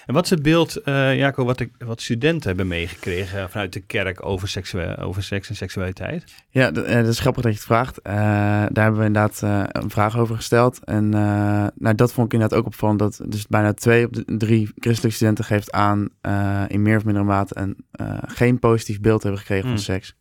[0.07, 3.81] En wat is het beeld, eh Jaco, wat, de, wat studenten hebben meegekregen vanuit de
[3.81, 6.35] kerk over, seksueel, over seks en seksualiteit?
[6.51, 8.01] Ja, eh, dat is grappig dat je het vraagt.
[8.03, 10.85] Eh, daar hebben we inderdaad eh, een vraag over gesteld.
[10.85, 12.99] En eh, nou, dat vond ik inderdaad ook opvallend.
[12.99, 17.05] Dat dus bijna twee op de drie christelijke studenten geeft aan eh, in meer of
[17.05, 19.75] mindere mate een, eh, geen positief beeld hebben gekregen Hmm.
[19.75, 20.15] van seks.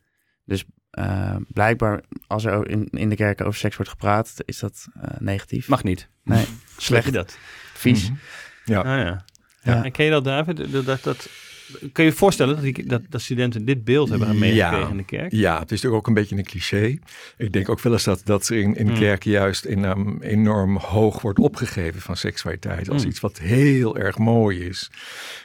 [0.45, 4.87] Dus eh, blijkbaar als er in, in de kerken over seks wordt gepraat, is dat
[5.01, 5.67] eh, negatief.
[5.67, 6.09] Mag niet.
[6.23, 6.45] Nee,
[6.77, 7.37] Slecht dat?
[7.73, 8.09] vies.
[8.09, 8.17] Mhm.
[8.65, 8.79] Ja.
[8.79, 9.25] Ah, ja.
[9.63, 9.83] Ja.
[9.83, 10.71] En ken je dat, David?
[10.71, 11.29] Dat, dat, dat,
[11.91, 14.89] kun je je voorstellen dat, die, dat, dat studenten dit beeld hebben meegekregen Ja.
[14.89, 15.31] in de kerk?
[15.31, 16.97] Ja, het is natuurlijk ook een beetje een cliché.
[17.37, 18.97] Ik denk ook wel eens dat, dat er in, in Mm.
[18.99, 22.89] kerken juist enorm, enorm hoog wordt opgegeven van seksualiteit.
[22.89, 23.09] Als Mm.
[23.09, 24.89] iets wat heel erg mooi is.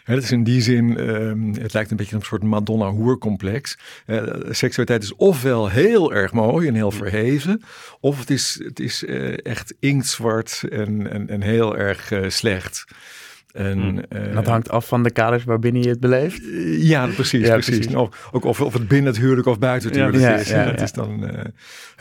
[0.05, 3.79] Hè, dat is in die zin, ehm, het lijkt een beetje een soort Madonna-hoer-complex.
[4.07, 7.63] Eh, seksualiteit is ofwel heel erg mooi en heel verheven.
[8.01, 12.85] Of het is, het is eh, echt inktzwart en, en, en heel erg eh, slecht.
[13.49, 13.99] En, Mm.
[13.99, 16.43] eh, Dat hangt af van de kaders waarbinnen je het beleeft.
[16.79, 17.47] Ja, precies.
[17.47, 17.77] Ja, precies.
[17.79, 17.95] precies.
[17.95, 20.49] Of, ook of, of het binnen het huwelijk of buiten het huwelijk is.
[20.49, 21.45] Ja, het is dan, eh,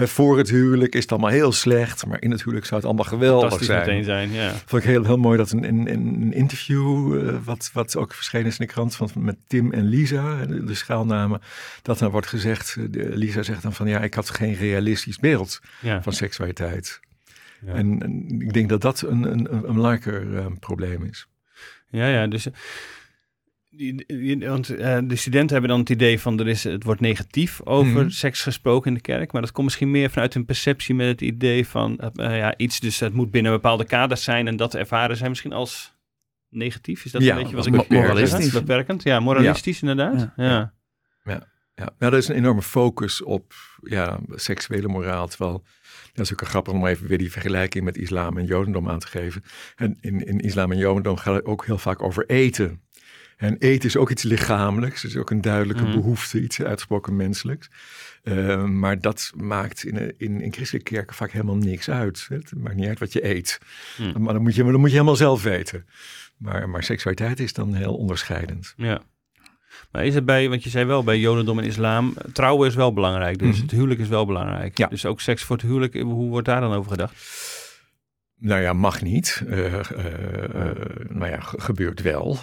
[0.07, 3.05] voor het huwelijk is het allemaal heel slecht, maar in het huwelijk zou het allemaal
[3.05, 3.79] geweldig zijn.
[3.79, 4.51] meteen zijn, ja.
[4.65, 8.47] Vond ik heel, heel mooi dat een, een, een interview, eh, wat, wat ook verschenen
[8.47, 11.41] is in de krant, van, met Tim en Lisa, de, de schaalnamen,
[11.81, 15.59] dat dan wordt gezegd, Lisa zegt dan van ja, ik had geen realistisch beeld
[16.01, 16.99] van seksualiteit.
[17.65, 20.25] En, en ik denk dat dat een, een, een belangrijker
[20.59, 21.27] probleem is.
[21.89, 22.47] Ja, ja, dus...
[23.69, 27.01] Die, die, want uh, de studenten hebben dan het idee van er is, het wordt
[27.01, 28.09] negatief over Mhm.
[28.09, 29.31] seks gesproken in de kerk.
[29.31, 32.79] Maar dat komt misschien meer vanuit hun perceptie met het idee van uh, ja, iets,
[32.79, 34.47] dus het moet binnen bepaalde kaders zijn.
[34.47, 35.95] En dat ervaren zij misschien als
[36.49, 37.05] negatief.
[37.05, 39.03] Is dat Ja, een beetje wat ik moralistisch beperkend?
[39.03, 40.29] Ja, moralistisch inderdaad.
[40.35, 40.73] Ja.
[41.25, 41.47] Ja.
[41.75, 45.27] Ja, nou, er is een enorme focus op ja, seksuele moraal.
[45.27, 45.63] Terwijl,
[46.17, 48.99] dat is ook een grappig om even weer die vergelijking met islam en jodendom aan
[48.99, 49.43] te geven.
[49.75, 52.81] En in, in islam en jodendom gaat het ook heel vaak over eten.
[53.37, 55.01] En eten is ook iets lichamelijks.
[55.01, 55.91] Het is ook een duidelijke Mhm.
[55.91, 57.69] behoefte, iets uitgesproken menselijks.
[58.23, 62.25] Uh, maar dat maakt in, in, in christelijke kerken vaak helemaal niks uit.
[62.29, 63.59] Het maakt niet uit wat je eet.
[63.97, 64.21] Mhm.
[64.21, 65.85] Maar dan moet, je, dan moet je helemaal zelf weten.
[66.37, 68.73] Maar, maar seksualiteit is dan heel onderscheidend.
[68.77, 69.01] Ja.
[69.91, 72.93] Maar is het bij, want je zei wel bij Jodendom en Islam, trouwen is wel
[72.93, 73.39] belangrijk.
[73.39, 73.61] Dus Mhm.
[73.61, 74.77] het huwelijk is wel belangrijk.
[74.77, 74.87] Ja.
[74.87, 77.13] Dus ook seks voor het huwelijk, hoe wordt daar dan over gedacht?
[78.39, 79.43] Nou ja, mag niet.
[79.47, 79.79] Uh, uh,
[80.55, 80.71] uh,
[81.09, 82.37] nou ja, gebeurt wel.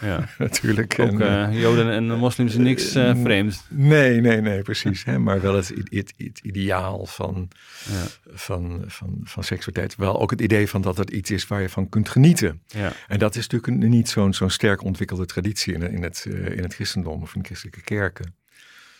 [0.00, 0.28] ja.
[0.38, 0.98] natuurlijk.
[0.98, 3.66] Ook en, Joden en moslims niks uh, vreemd.
[3.68, 5.04] Nee, nee, nee, precies.
[5.04, 5.18] hè?
[5.18, 7.48] Maar wel het, het, het ideaal van,
[7.88, 8.32] ja.
[8.34, 9.96] van, van, van seksualiteit.
[9.96, 12.62] Wel ook het idee van dat het iets is waar je van kunt genieten.
[12.66, 12.92] Ja.
[13.08, 16.62] En dat is natuurlijk een, niet zo'n zo'n sterk ontwikkelde traditie in, in, het, in
[16.62, 18.34] het christendom of in christelijke kerken.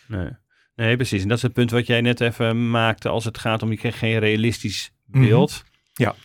[0.05, 0.29] Nee.
[0.75, 1.21] nee, precies.
[1.21, 3.77] En dat is het punt wat jij net even maakte als het gaat om je
[3.77, 5.51] krijgt geen realistisch beeld.
[5.51, 5.75] Mm -hmm.
[6.05, 6.15] Ja.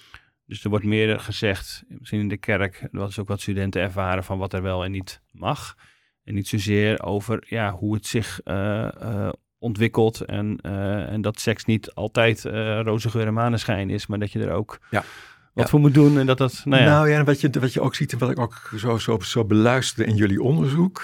[0.53, 4.25] Dus er wordt meer gezegd, misschien in de kerk, dat is ook wat studenten ervaren
[4.25, 5.77] van wat er wel en niet mag.
[6.25, 11.41] En niet zozeer over ja, hoe het zich uh, uh, ontwikkelt en, uh, en dat
[11.41, 12.43] seks niet altijd
[12.83, 15.05] roze geur en maneschijn is, maar dat je er ook ja.
[15.53, 15.71] wat ja.
[15.71, 16.89] voor moet doen en dat dat, nou ja.
[16.89, 19.45] Nou ja, wat je, wat je ook ziet en wat ik ook zo, zo, zo
[19.45, 21.01] beluisterde in jullie onderzoek,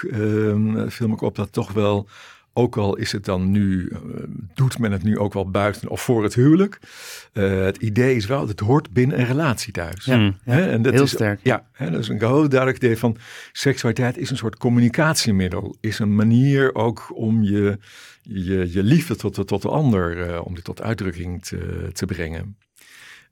[0.87, 2.07] viel me ook op dat toch wel
[2.59, 3.97] ook al is het dan nu, uh,
[4.53, 6.79] doet men het nu ook wel buiten of voor het huwelijk.
[7.33, 10.05] Uh, het idee is wel, het hoort binnen een relatie thuis.
[10.05, 10.33] Ja?
[10.43, 11.39] En dat heel is, sterk.
[11.43, 11.91] Ja, hè?
[11.91, 13.17] dat is een heel duidelijk idee van
[13.51, 15.75] seksualiteit is een soort communicatiemiddel.
[15.79, 17.77] Is een manier ook om je,
[18.21, 22.05] je, je liefde tot de, tot de ander, uh, om die tot uitdrukking te, te
[22.05, 22.57] brengen.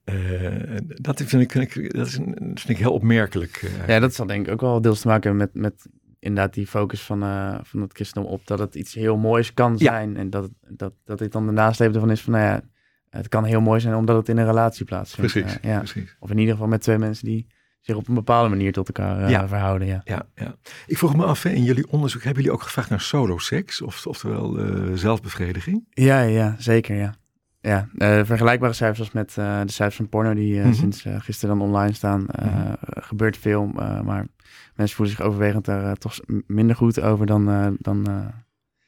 [0.06, 3.62] Uh, dat vind ik, vind ik, dat is een, vind ik heel opmerkelijk.
[3.62, 5.86] Uh, ja, dat zal denk ik ook wel deels te maken hebben met, met
[6.20, 9.78] inderdaad die focus van, uh, van het christendom op dat het iets heel moois kan
[9.78, 10.12] zijn.
[10.12, 10.18] Ja.
[10.18, 12.62] En dat, dat, dat dit dan de nasleep ervan is van, nou ja,
[13.10, 15.32] het kan heel mooi zijn omdat het in een relatie plaatsvindt.
[15.32, 15.78] Precies, ja.
[15.78, 16.16] precies.
[16.20, 17.48] Of in ieder geval met twee mensen die
[17.82, 19.48] zich op een bepaalde manier tot elkaar uh, ja.
[19.48, 19.88] verhouden.
[19.88, 20.02] Ja.
[20.04, 20.56] Ja, ja.
[20.88, 24.08] Ik vroeg me af, hè, in jullie onderzoek hebben jullie ook gevraagd naar solo-seks, of,
[24.08, 24.60] oftewel
[24.94, 25.86] zelfbevrediging?
[25.90, 27.14] Ja, ja, zeker, ja.
[27.62, 27.88] Ja,
[28.26, 30.74] vergelijkbare cijfers als met de cijfers van porno die mm -hmm.
[30.74, 32.20] sinds gisteren dan online staan.
[32.20, 32.78] Mm -hmm.
[33.08, 33.66] Gebeurt veel,
[34.04, 34.28] maar
[34.76, 37.78] mensen voelen zich overwegend daar toch minder goed over dan...
[37.80, 38.06] dan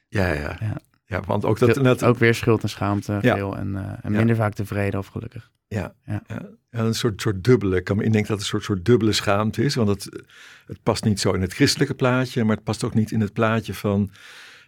[0.08, 0.78] ja, ja, ja.
[1.06, 1.82] Ja, want ook dat...
[1.82, 2.04] Net...
[2.04, 3.36] Ook weer schuld en schaamte ja.
[3.36, 4.42] veel en, en minder ja.
[4.42, 5.52] vaak tevreden of gelukkig.
[5.68, 6.24] Ja, ja.
[6.70, 7.76] een soort, soort dubbele.
[7.76, 9.76] Ik kan me indenken dat het een soort, soort dubbele schaamte is.
[9.76, 10.24] Want het,
[10.66, 13.34] het past niet zo in het christelijke plaatje, maar het past ook niet in het
[13.34, 14.12] plaatje van...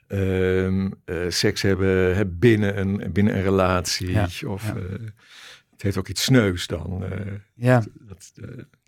[0.07, 0.89] Uh,
[1.27, 4.11] seks hebben, hebben binnen, een, binnen een relatie.
[4.11, 4.75] Ja, of ja.
[4.75, 4.83] uh,
[5.71, 7.03] het heeft ook iets sneus dan.
[7.03, 7.83] eh, ja.
[7.99, 8.31] Dat,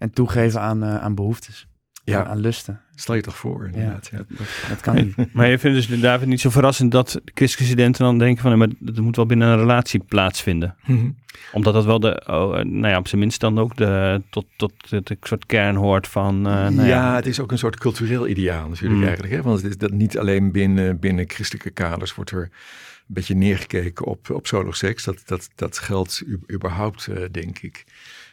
[0.03, 1.67] en toegeven aan, eh, aan behoeftes.
[2.03, 2.19] Ja.
[2.19, 2.81] Aan, aan, lusten.
[2.95, 4.09] Stel je toch voor, inderdaad.
[4.11, 5.15] Ja, Dat, dat, dat, kan niet.
[5.33, 8.57] maar je vindt dus David niet zo verrassend dat christelijke studenten dan denken van...
[8.57, 10.75] maar dat moet wel binnen een relatie plaatsvinden.
[10.85, 11.15] Mm -hmm.
[11.51, 14.73] Omdat dat wel de, oh, nou ja, op zijn minst dan ook de, tot, tot
[14.89, 16.35] het soort kern hoort van...
[16.35, 19.07] Uh, nou ja, ja, het is ook een soort cultureel ideaal natuurlijk mm.
[19.07, 19.33] eigenlijk.
[19.33, 19.41] Hè?
[19.41, 24.05] Want het is dat niet alleen binnen, binnen christelijke kaders wordt er een beetje neergekeken
[24.05, 25.03] op, op soloseks.
[25.03, 27.85] Dat, dat, dat geldt überhaupt, uh, denk ik.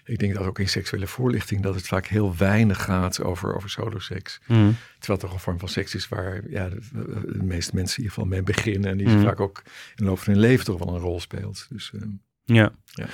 [0.04, 3.70] Ik denk dat ook in seksuele voorlichting dat het vaak heel weinig gaat over, over
[3.70, 4.40] soloseks.
[4.46, 4.76] Mm.
[4.98, 6.80] Terwijl het toch een vorm van seks is waar ja, de,
[7.32, 8.90] de meeste mensen in ieder geval mee beginnen.
[8.90, 9.22] En die Mm.
[9.22, 11.66] vaak ook in de loop van hun leven toch wel een rol speelt.
[11.70, 12.02] Dus, uh,
[12.44, 12.70] ja.
[12.84, 13.06] ja.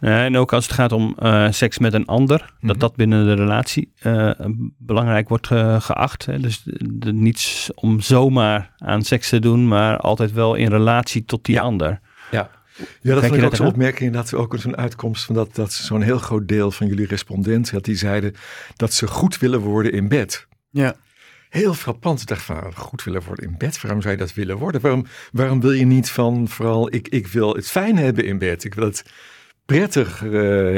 [0.00, 2.68] Uh, en ook als het gaat om uh, seks met een ander, mm -hmm.
[2.68, 4.30] dat dat binnen de relatie uh,
[4.78, 5.46] belangrijk wordt
[5.78, 6.26] geacht.
[6.26, 6.40] Hè?
[6.40, 11.44] Dus de, niets om zomaar aan seks te doen, maar altijd wel in relatie tot
[11.44, 11.62] die ja.
[11.62, 12.00] ander.
[13.00, 13.14] Ja.
[13.14, 14.12] Dat vond ik ook zo'n opmerking.
[14.12, 17.74] Dat we ook zo'n uitkomst van dat, dat zo'n heel groot deel van jullie respondenten
[17.74, 18.34] had, die zeiden
[18.76, 20.46] dat ze goed willen worden in bed.
[20.70, 20.96] Ja.
[21.48, 22.20] Heel frappant.
[22.20, 23.80] Ik dacht van, goed willen worden in bed.
[23.80, 24.80] Waarom zou je dat willen worden?
[24.80, 28.64] Waarom, waarom wil je niet van, vooral, ik, ik wil het fijn hebben in bed.
[28.64, 29.04] Ik wil het
[29.76, 30.32] prettig uh,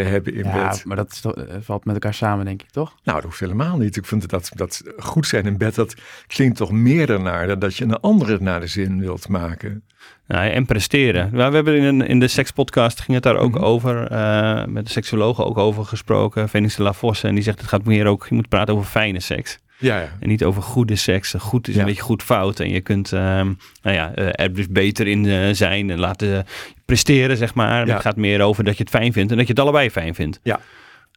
[0.07, 0.85] hebben in ja, bed.
[0.85, 2.95] maar dat toch, uh, valt met elkaar samen, denk ik, toch?
[3.05, 3.97] Nou, dat hoeft helemaal niet.
[3.97, 5.95] Ik vind dat, dat goed zijn in bed, dat
[6.27, 9.83] klinkt toch meer dan dat je een andere naar de zin wilt maken.
[10.27, 11.31] Nou, en presteren.
[11.33, 13.59] Nou, we hebben in, in de sekspodcast ging het daar ook Mhm.
[13.59, 13.73] mm -hmm.
[13.73, 17.61] over, uh, met de seksologen ook over gesproken, Phoenix de la Fosse, en die zegt
[17.61, 19.59] het gaat meer ook, je moet praten over fijne seks.
[19.83, 20.09] Ja, ja.
[20.21, 21.35] En niet over goede seks.
[21.39, 22.61] Goed is een beetje goed fout.
[22.61, 26.47] En je kunt uh, nou ja, er dus beter in uh, zijn en laten
[26.85, 27.87] presteren, zeg maar.
[27.87, 30.15] Het gaat meer over dat je het fijn vindt en dat je het allebei fijn
[30.15, 30.41] vindt.
[30.43, 30.61] Ja,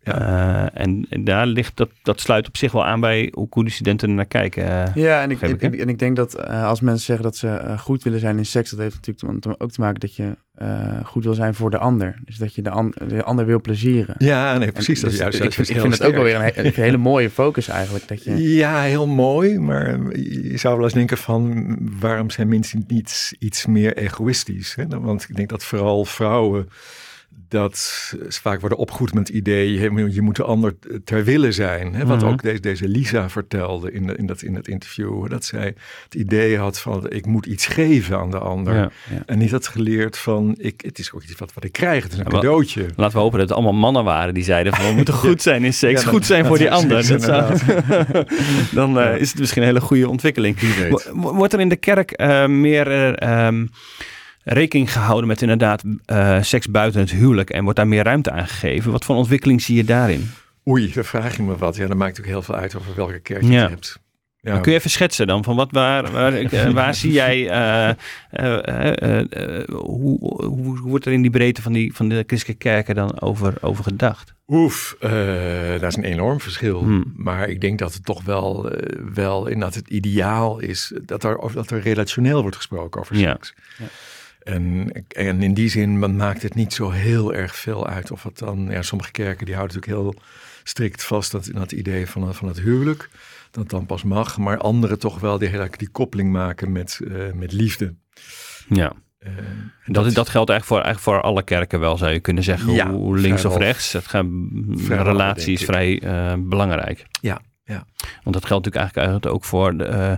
[0.05, 0.69] Ja.
[0.73, 4.25] en, daar ligt dat, dat sluit op zich wel aan bij hoe goede studenten naar
[4.25, 4.91] kijken.
[4.95, 8.19] ja, en ik, ik, en ik denk dat als mensen zeggen dat ze goed willen
[8.19, 10.35] zijn in seks, dat heeft natuurlijk ook te maken dat je
[11.03, 12.19] goed wil zijn voor de ander.
[12.25, 14.15] Dus dat je de, de ander wil plezieren.
[14.17, 15.01] Ja, nee, precies.
[15.01, 17.67] dat is dus juist, ik, ik vind het ook wel weer een, hele mooie focus
[17.67, 18.07] eigenlijk.
[18.07, 18.53] Dat je...
[18.53, 19.59] Ja, heel mooi.
[19.59, 24.75] Maar je zou wel eens denken van waarom zijn mensen niet iets meer egoïstisch?
[24.75, 24.87] Hè?
[24.87, 26.69] Want ik denk dat vooral vrouwen
[27.47, 29.79] dat ze vaak worden opgevoed met het idee,
[30.13, 31.93] je moet de ander ter wille zijn.
[31.93, 32.05] Hè?
[32.05, 32.27] Wat mhm.
[32.27, 35.29] ook deze, deze Lisa vertelde in, de, in, dat, in dat interview.
[35.29, 38.91] Dat zij het idee had van, ik moet iets geven aan de ander.
[39.25, 42.11] En niet had geleerd van, ik, het is ook iets wat, wat ik krijg, het
[42.11, 42.85] is een cadeautje.
[42.95, 45.63] Laten we hopen dat het allemaal mannen waren die zeiden van, we moeten goed zijn
[45.63, 47.07] in seks, goed zijn voor die ander.
[47.07, 47.57] Dat zou,
[48.79, 50.57] dan uh, is het misschien een hele goede ontwikkeling.
[51.13, 53.23] Wordt er in de kerk uh, meer...
[53.23, 53.47] Uh,
[54.45, 58.47] rekening gehouden met inderdaad uh, seks buiten het huwelijk en wordt daar meer ruimte aan
[58.47, 58.91] gegeven.
[58.91, 60.31] Wat voor ontwikkeling zie je daarin?
[60.67, 61.75] Oei, daar vraag je me wat.
[61.75, 63.69] Ja, dan maakt ook heel veel uit over welke kerk je ja.
[63.69, 64.03] hebt.
[64.41, 64.59] Ja.
[64.59, 67.93] kun je even schetsen dan van wat waar, waar, eh, waar zie jij, uh,
[69.69, 73.21] hoe, hoe, hoe, wordt er in die breedte van, die, van de christelijke kerken dan
[73.21, 74.33] over, over gedacht?
[74.47, 74.95] Oef,
[75.79, 76.79] dat is een enorm verschil.
[76.79, 77.13] Hmm.
[77.15, 78.71] Maar ik denk dat het toch wel,
[79.13, 83.53] wel in dat het ideaal is dat er, dat er relationeel wordt gesproken over seks.
[83.77, 83.85] Ja.
[84.45, 88.37] En, en in die zin maakt het niet zo heel erg veel uit of het
[88.37, 90.23] dan, ja, sommige kerken die houden natuurlijk heel
[90.63, 93.09] strikt vast dat, dat idee van, van het huwelijk,
[93.51, 97.51] dat dan pas mag, maar anderen toch wel die, die koppeling maken met, uh, met
[97.51, 97.95] liefde.
[98.69, 98.93] Ja.
[99.19, 99.31] Uh,
[99.85, 102.73] dat, dat, dat, geldt eigenlijk voor, eigenlijk voor alle kerken wel, zou je kunnen zeggen.
[102.73, 103.93] Ja, hoe links of rechts.
[103.93, 104.25] Het gaat,
[104.87, 107.05] relatie is vrij uh, belangrijk.
[107.21, 107.85] Ja, ja.
[108.23, 110.09] Want dat geldt natuurlijk eigenlijk ook voor, de, uh,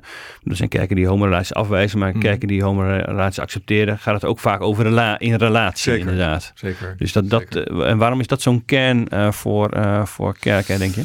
[0.43, 2.19] er zijn kerken die homorelaties afwijzen, maar mm.
[2.19, 6.51] kerken die homorelaties accepteren, gaat het ook vaak over rela in relatie zeker, inderdaad.
[6.55, 6.95] Zeker.
[6.97, 10.95] Dus dat, dat, uh, en waarom is dat zo'n kern uh, voor, voor kerken, denk
[10.95, 11.03] je?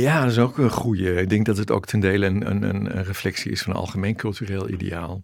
[0.00, 1.14] Ja, dat is ook een goede.
[1.14, 4.16] Ik denk dat het ook ten dele een, een, een reflectie is van een algemeen
[4.16, 5.22] cultureel ideaal.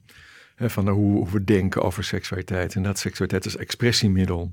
[0.57, 2.75] van hoe, hoe, we denken over seksualiteit.
[2.75, 4.53] En dat seksualiteit als expressiemiddel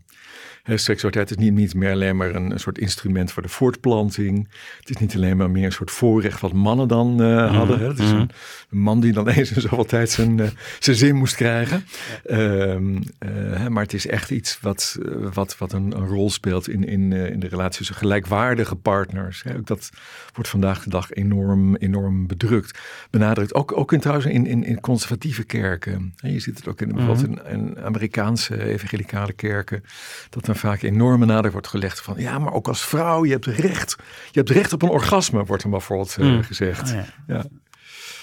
[0.65, 4.47] seksualiteit is niet, niet meer alleen maar een, een, soort instrument voor de voortplanting.
[4.79, 7.79] Het is niet alleen maar meer een soort voorrecht wat mannen dan uh, hadden.
[7.79, 7.87] Hè.
[7.87, 8.15] Het is mhm.
[8.15, 8.31] een,
[8.69, 10.47] een, man die dan eens in zoveel tijd zijn, uh,
[10.79, 11.85] zijn zin moest krijgen.
[12.29, 14.97] Um, uh, maar het is echt iets wat,
[15.33, 19.43] wat, wat een, een, rol speelt in, in, in de relatie tussen gelijkwaardige partners.
[19.43, 19.61] Hè.
[19.61, 19.89] Dat
[20.33, 22.79] wordt vandaag de dag enorm, enorm bedrukt.
[23.09, 26.13] Benadrukt ook, ook in, trouwens in, in, in conservatieve kerken.
[26.15, 29.83] Je ziet het ook in, bijvoorbeeld in, in Amerikaanse evangelicale kerken.
[30.29, 33.95] Dat vaak enorme nadruk wordt gelegd van ja, maar ook als vrouw, je hebt recht.
[34.31, 36.89] Je hebt recht op een orgasme, wordt er bijvoorbeeld uh, gezegd.
[36.89, 37.05] Oh, ja.
[37.27, 37.43] ja.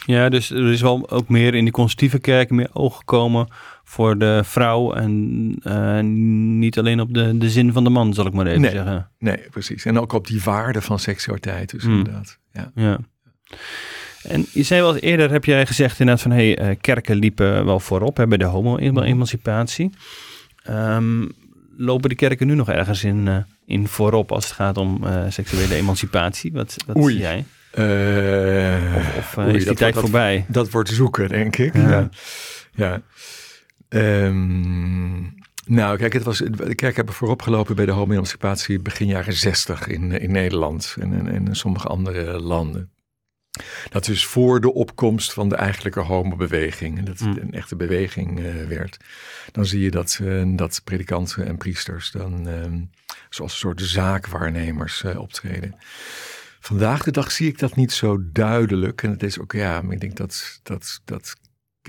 [0.07, 0.29] Ja.
[0.29, 3.49] dus er is wel ook meer in die conservatieve kerk meer oog gekomen
[3.85, 5.13] voor de vrouw en
[5.63, 6.01] uh,
[6.59, 9.11] niet alleen op de, de zin van de man, zal ik maar even nee, zeggen.
[9.19, 9.85] Nee, precies.
[9.85, 11.97] En ook op die waarde van seksualiteit, dus mm.
[11.97, 12.39] inderdaad.
[12.53, 12.71] Ja.
[12.75, 12.99] ja.
[14.23, 17.81] En je zei wel eerder, heb jij gezegd inderdaad van, hey, uh, kerken liepen wel
[17.81, 19.91] voorop hè, bij de homo-emancipatie.
[20.71, 21.33] Um,
[21.79, 23.37] lopen de kerken nu nog ergens in, uh,
[23.67, 26.53] in voorop als het gaat om uh, seksuele emancipatie?
[26.53, 27.13] Wat, wat Oei.
[27.13, 27.45] zie jij?
[27.75, 30.45] Uh, of, of oei, is die tijd voorbij?
[30.49, 31.75] Dat wordt zoeken, denk ik.
[31.75, 32.09] Ja.
[32.75, 33.01] ja.
[33.89, 35.35] Um,
[35.67, 39.87] nou, kijk, het was, de kerk hebben voorop gelopen bij de homo-emancipatie begin jaren zestig
[39.87, 42.91] in, in Nederland en in, in sommige andere landen.
[43.91, 46.99] Dat is voor de opkomst van de eigenlijke homobeweging.
[46.99, 47.39] En dat het mm.
[47.43, 48.97] een echte beweging uh, werd.
[49.53, 52.55] Dan zie je dat, uh, dat predikanten en priesters dan uh,
[53.31, 55.75] zoals een soort zaakwaarnemers eh, optreden.
[56.61, 59.03] Vandaag de dag zie ik dat niet zo duidelijk.
[59.03, 61.37] En het is ook, ja, ik denk dat, dat, dat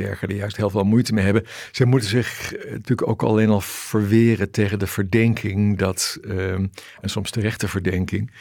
[0.03, 1.45] kerken er juist heel veel moeite mee hebben.
[1.71, 6.67] Ze moeten zich eh, natuurlijk ook alleen al verweren tegen de verdenking dat, ehm,
[7.01, 8.31] en soms terechte verdenking,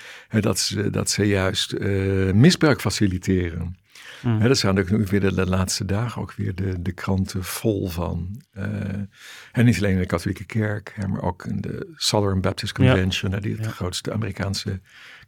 [0.40, 3.76] dat, ze, dat ze juist uh, misbruik faciliteren.
[4.22, 4.40] Mm.
[4.40, 8.42] dat zijn ook nu weer de, laatste dagen ook weer de, de kranten vol van.
[8.58, 8.64] Uh,
[9.52, 13.40] en niet alleen in de katholieke kerk, maar ook in de Southern Baptist Convention, ja.
[13.40, 14.80] die het grootste Amerikaanse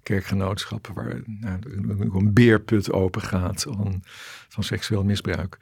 [0.02, 1.58] kerkgenootschappen waar nou,
[2.14, 4.02] een beerput open gaat van,
[4.48, 5.58] van seksueel misbruik.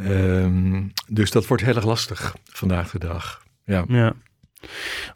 [0.00, 3.42] Um, dus dat wordt heel erg lastig vandaag de dag.
[3.64, 3.84] Ja.
[3.88, 4.12] ja.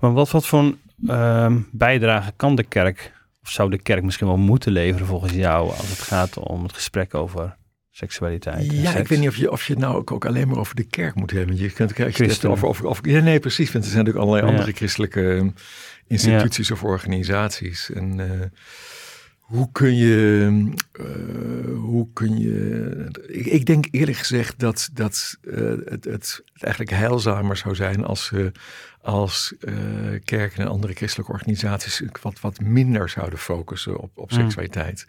[0.01, 0.75] Maar wat, wat voor
[1.09, 3.13] um, bijdrage kan de kerk,
[3.43, 6.73] of zou de kerk misschien wel moeten leveren volgens jou, als het gaat om het
[6.73, 7.57] gesprek over
[7.91, 8.73] seksualiteit.
[8.73, 10.75] Ja, ik weet niet of je, of je het nou ook, ook alleen maar over
[10.75, 11.57] de kerk moet hebben.
[11.57, 13.73] Je kunt kijken over, over, over, ja, nee, precies.
[13.73, 15.49] Want er zijn natuurlijk allerlei andere christelijke ehm,
[16.07, 17.91] instituties of organisaties.
[17.91, 18.31] En uh,
[19.47, 20.51] hoe kun je,
[21.01, 27.57] uh, hoe kun je, ik, denk eerlijk gezegd dat, dat uh, het, het, eigenlijk heilzamer
[27.57, 28.47] zou zijn als, uh,
[29.07, 29.75] als uh,
[30.25, 34.41] kerken en andere christelijke organisaties wat, wat minder zouden focussen op, op hmm.
[34.41, 35.07] seksualiteit.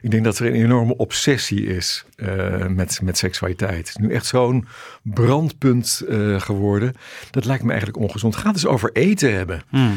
[0.00, 3.76] Ik denk dat er een enorme obsessie is uh, met, met seksualiteit.
[3.76, 4.66] Het is nu echt zo'n
[5.02, 6.94] brandpunt uh, geworden.
[7.30, 8.36] Dat lijkt me eigenlijk ongezond.
[8.36, 9.62] Gaat dus over eten hebben.
[9.68, 9.96] Hmm.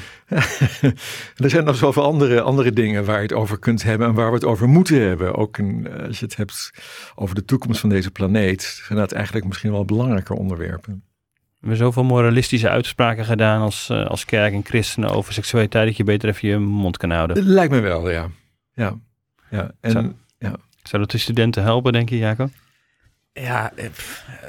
[1.36, 4.30] er zijn nog zoveel andere, andere dingen waar je het over kunt hebben en waar
[4.30, 5.36] we het over moeten hebben.
[5.36, 6.71] Ook een, als je het hebt
[7.15, 11.04] over de toekomst van deze planeet, zijn dat eigenlijk misschien wel belangrijke onderwerpen.
[11.62, 15.97] We hebben zoveel moralistische uitspraken gedaan als, uh, als kerk en christenen over seksualiteit dat
[15.97, 17.36] je beter even je mond kan houden.
[17.36, 18.30] Dat lijkt me wel, ja.
[18.74, 18.95] Ja,
[19.50, 19.71] ja.
[19.80, 20.56] En, zou, ja.
[20.84, 22.50] zou dat de studenten helpen, denk je, Jacob?
[23.34, 23.86] Ja, eh,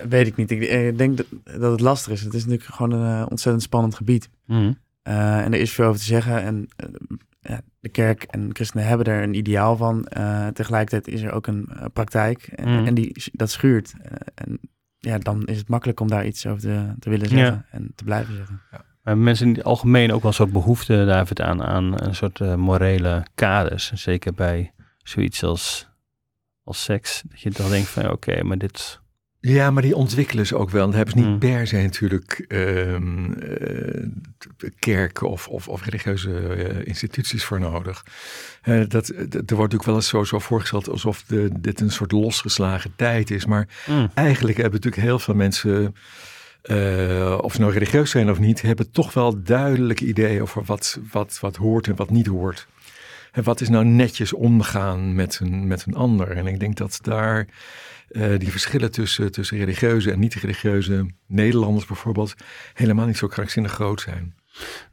[0.08, 0.50] weet ik niet.
[0.50, 2.20] Ik denk dat, dat het lastig is.
[2.20, 4.30] Het is natuurlijk gewoon een uh, ontzettend spannend gebied.
[4.46, 4.78] Mm.
[5.08, 6.42] Uh, en er is veel over te zeggen.
[6.42, 6.68] En
[7.40, 10.08] ja, de kerk en christenen hebben er een ideaal van.
[10.52, 12.42] tegelijkertijd is er ook een praktijk.
[12.42, 12.86] En, mm.
[12.86, 13.92] en, die, dat schuurt.
[14.34, 14.60] en
[15.02, 18.04] ja, dan is het makkelijk om daar iets over te, te willen zeggen en te
[18.04, 18.60] blijven zeggen.
[18.70, 18.84] Ja.
[19.02, 22.40] Maar mensen in het algemeen ook wel een soort behoefte, David, aan, aan een soort
[22.40, 23.92] uh, morele kaders.
[23.92, 25.88] Zeker bij zoiets als,
[26.64, 27.22] als seks.
[27.28, 29.00] Dat je dan denkt van oké, maar dit
[29.44, 30.86] ja, maar die ontwikkelen ze ook wel.
[30.86, 31.38] Daar hebben ze niet mm.
[31.38, 38.04] per se natuurlijk um, uh, kerken of, of, of religieuze uh, instituties voor nodig.
[38.64, 42.12] Uh, dat, er wordt natuurlijk wel eens zo, zo voorgesteld alsof de, dit een soort
[42.12, 43.46] losgeslagen tijd is.
[43.46, 44.10] Maar mm.
[44.14, 45.94] eigenlijk hebben natuurlijk heel veel mensen,
[47.40, 51.38] of ze nou religieus zijn of niet, hebben toch wel duidelijke ideeën over wat, wat,
[51.40, 52.66] wat hoort en wat niet hoort.
[53.32, 56.30] En wat is nou netjes omgaan met een, met een ander?
[56.30, 57.46] En ik denk dat daar
[58.12, 62.34] uh, die verschillen tussen, tussen religieuze en niet-religieuze Nederlanders bijvoorbeeld
[62.74, 64.34] helemaal niet zo krankzinnig groot zijn.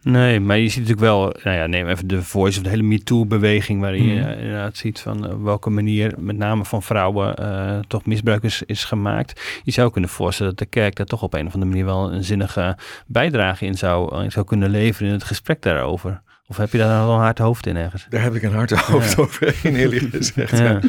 [0.01, 2.83] Nee, maar je ziet natuurlijk wel, nou ja, neem even de voice of de hele
[2.83, 4.29] MeToo-beweging, waarin je mm.
[4.29, 8.83] inderdaad ziet van uh, welke manier, met name van vrouwen, uh, toch misbruik is, is
[8.83, 9.59] gemaakt.
[9.63, 12.13] Je zou kunnen voorstellen dat de kerk daar toch op een of andere manier wel
[12.13, 12.77] een zinnige
[13.07, 16.21] bijdrage in zou, in zou kunnen leveren in het gesprek daarover.
[16.47, 18.05] Of heb je daar wel een hard hoofd in ergens?
[18.09, 19.21] Daar heb ik een hard hoofd ja.
[19.21, 20.57] over in, eerlijk gezegd.
[20.57, 20.63] Ja.
[20.63, 20.79] ja.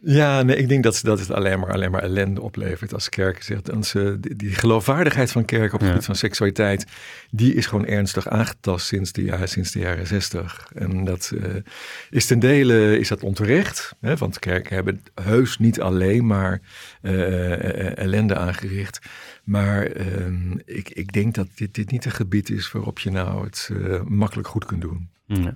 [0.00, 3.72] Nee, ik denk dat, dat het alleen maar, alleen maar ellende oplevert als kerk zegt.
[3.72, 6.86] Als, die, die geloofwaardigheid van kerk op het gebied van seksualiteit,
[7.30, 10.68] die is gewoon ernstig aangetast sinds de, jaren, sinds de jaren zestig.
[10.74, 11.54] En dat uh,
[12.10, 16.60] is ten dele is dat onterecht, hè, want kerken hebben heus niet alleen maar
[17.02, 18.98] uh, ellende aangericht.
[19.44, 23.44] Maar ehm, ik, ik denk dat dit, dit niet een gebied is waarop je nou
[23.44, 25.08] het uh, makkelijk goed kunt doen.
[25.26, 25.52] Nee,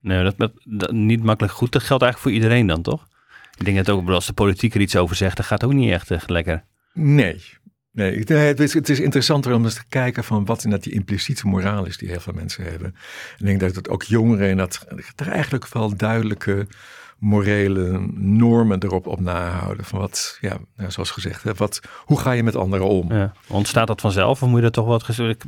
[0.00, 3.10] nee dat, dat, niet makkelijk goed, dat geldt eigenlijk voor iedereen dan, toch?
[3.58, 5.90] Ik denk dat ook als de politiek er iets over zegt, dat gaat ook niet
[5.90, 6.64] echt, echt lekker.
[6.92, 7.40] Nee,
[7.92, 11.46] Nee, het is, het is interessanter om eens te kijken van wat dat die impliciete
[11.46, 12.94] moraal is die heel veel mensen hebben.
[13.38, 14.86] Ik denk dat het ook jongeren en dat
[15.16, 16.66] er eigenlijk wel duidelijke
[17.22, 19.84] morele normen erop op nahouden.
[19.84, 20.58] Van wat, ja,
[20.88, 23.12] zoals gezegd, hè, wat, hoe ga je met anderen om?
[23.12, 23.32] Ja.
[23.48, 25.04] Ontstaat dat vanzelf of moet je dat toch wat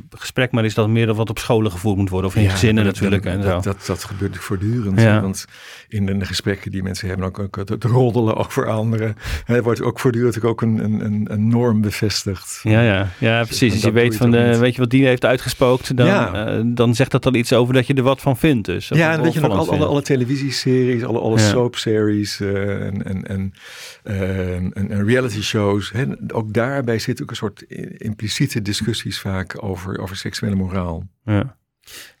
[0.09, 2.49] gesprek, maar is dat meer dan wat op scholen gevoerd moet worden of in ja,
[2.49, 3.23] gezinnen natuurlijk?
[3.23, 3.59] Dat, en zo.
[3.59, 5.01] Dat, dat, gebeurt voortdurend.
[5.01, 5.21] Ja.
[5.21, 5.45] Want
[5.87, 9.99] in de gesprekken die mensen hebben, ook, ook het roddelen over anderen, er wordt ook
[9.99, 12.59] voortdurend ook een, een, een, norm bevestigd.
[12.63, 13.07] Ja, ja.
[13.19, 13.73] ja precies.
[13.73, 17.11] Als je weet, van de, weet je wat die heeft uitgespookt, dan, uh, dan zegt
[17.11, 18.65] dat al iets over dat je er wat van vindt.
[18.65, 18.87] Dus.
[18.87, 23.53] Ja, en weet je nog, alle, alle, televisieseries, alle, alle soapseries uh, en, en, en,
[24.03, 25.91] uh, en, en, reality shows.
[25.91, 27.61] Hè, ook daarbij zit ook een soort
[27.97, 31.07] impliciete discussies vaak over, over seksuele moraal.
[31.23, 31.57] Ja.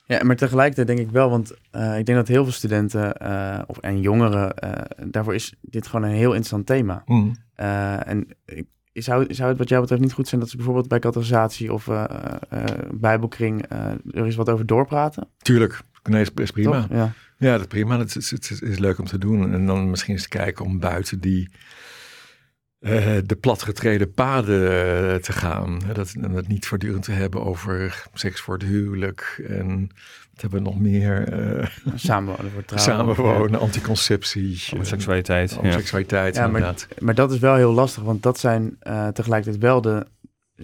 [0.07, 3.61] Ja, maar tegelijkertijd denk ik wel, want uh, ik denk dat heel veel studenten uh,
[3.67, 4.71] of, en jongeren, uh,
[5.07, 7.03] daarvoor is dit gewoon een heel interessant thema.
[7.05, 7.35] Mm.
[7.55, 10.99] en ik, zou, zou het wat jou betreft niet goed zijn dat ze bijvoorbeeld bij
[10.99, 11.89] categorisatie of
[12.91, 13.65] bijbelkring
[14.11, 15.27] er eens wat over doorpraten?
[15.37, 16.87] Tuurlijk, nee, is prima.
[16.89, 17.13] Ja.
[17.37, 17.99] Ja, dat is prima.
[17.99, 19.53] Het is, het, is, leuk om te doen.
[19.53, 21.49] En dan misschien eens te kijken om buiten die
[22.79, 25.81] uh, de platgetreden paden uh, te gaan.
[25.93, 29.89] Dat, dat niet voortdurend te hebben over seks voor het huwelijk en
[30.31, 31.33] wat hebben we nog meer?
[31.57, 32.93] Uh, samenwonen voor trouwen.
[32.93, 33.57] Samenwonen, ja.
[33.57, 34.63] anticonceptie.
[34.69, 35.53] Homoseksualiteit.
[35.53, 36.47] Homoseksualiteit, ja.
[36.47, 38.77] Maar, maar, dat is wel heel lastig, want dat zijn
[39.13, 40.05] tegelijkertijd wel de...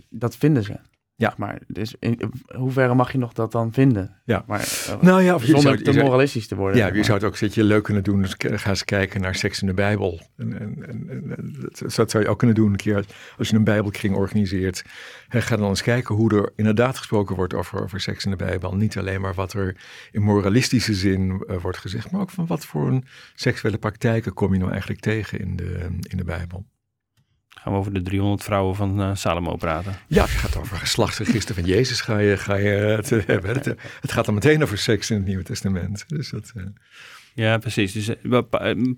[0.10, 0.80] Dat vinden ze.
[1.22, 1.34] Ja.
[1.38, 4.22] Maar dus in, hoeverre mag je nog dat dan vinden?
[4.26, 4.44] Ja.
[4.48, 6.78] Maar, uh, nou ja, of zonder zou, te moralistisch te worden.
[6.78, 8.22] Ja, je zou het ook zetje leuk kunnen doen.
[8.22, 10.22] Dus ga eens kijken naar seks in de Bijbel.
[10.38, 13.06] En, en, en, dat zou je ook kunnen doen een keer
[13.38, 14.84] als je een Bijbelkring organiseert.
[15.30, 18.76] ga dan eens kijken hoe er inderdaad gesproken wordt over, over seks in de Bijbel.
[18.76, 19.76] Niet alleen maar wat er
[20.12, 23.06] in moralistische zin uh, wordt gezegd, maar ook van wat voor een
[23.36, 26.66] seksuele praktijken kom je nou eigenlijk tegen in de, in de Bijbel.
[27.64, 29.96] Gaan we over de 300 vrouwen van uh, Salomo praten?
[30.08, 33.56] Ja, het gaat over geslachtsregister van Jezus ga je, ga je het hebben.
[33.56, 33.66] Het,
[34.02, 36.04] het, gaat dan meteen over seks in het Nieuwe Testament.
[36.08, 36.64] Dus dat, uh,
[37.34, 37.94] Ja, precies.
[37.94, 38.10] Dus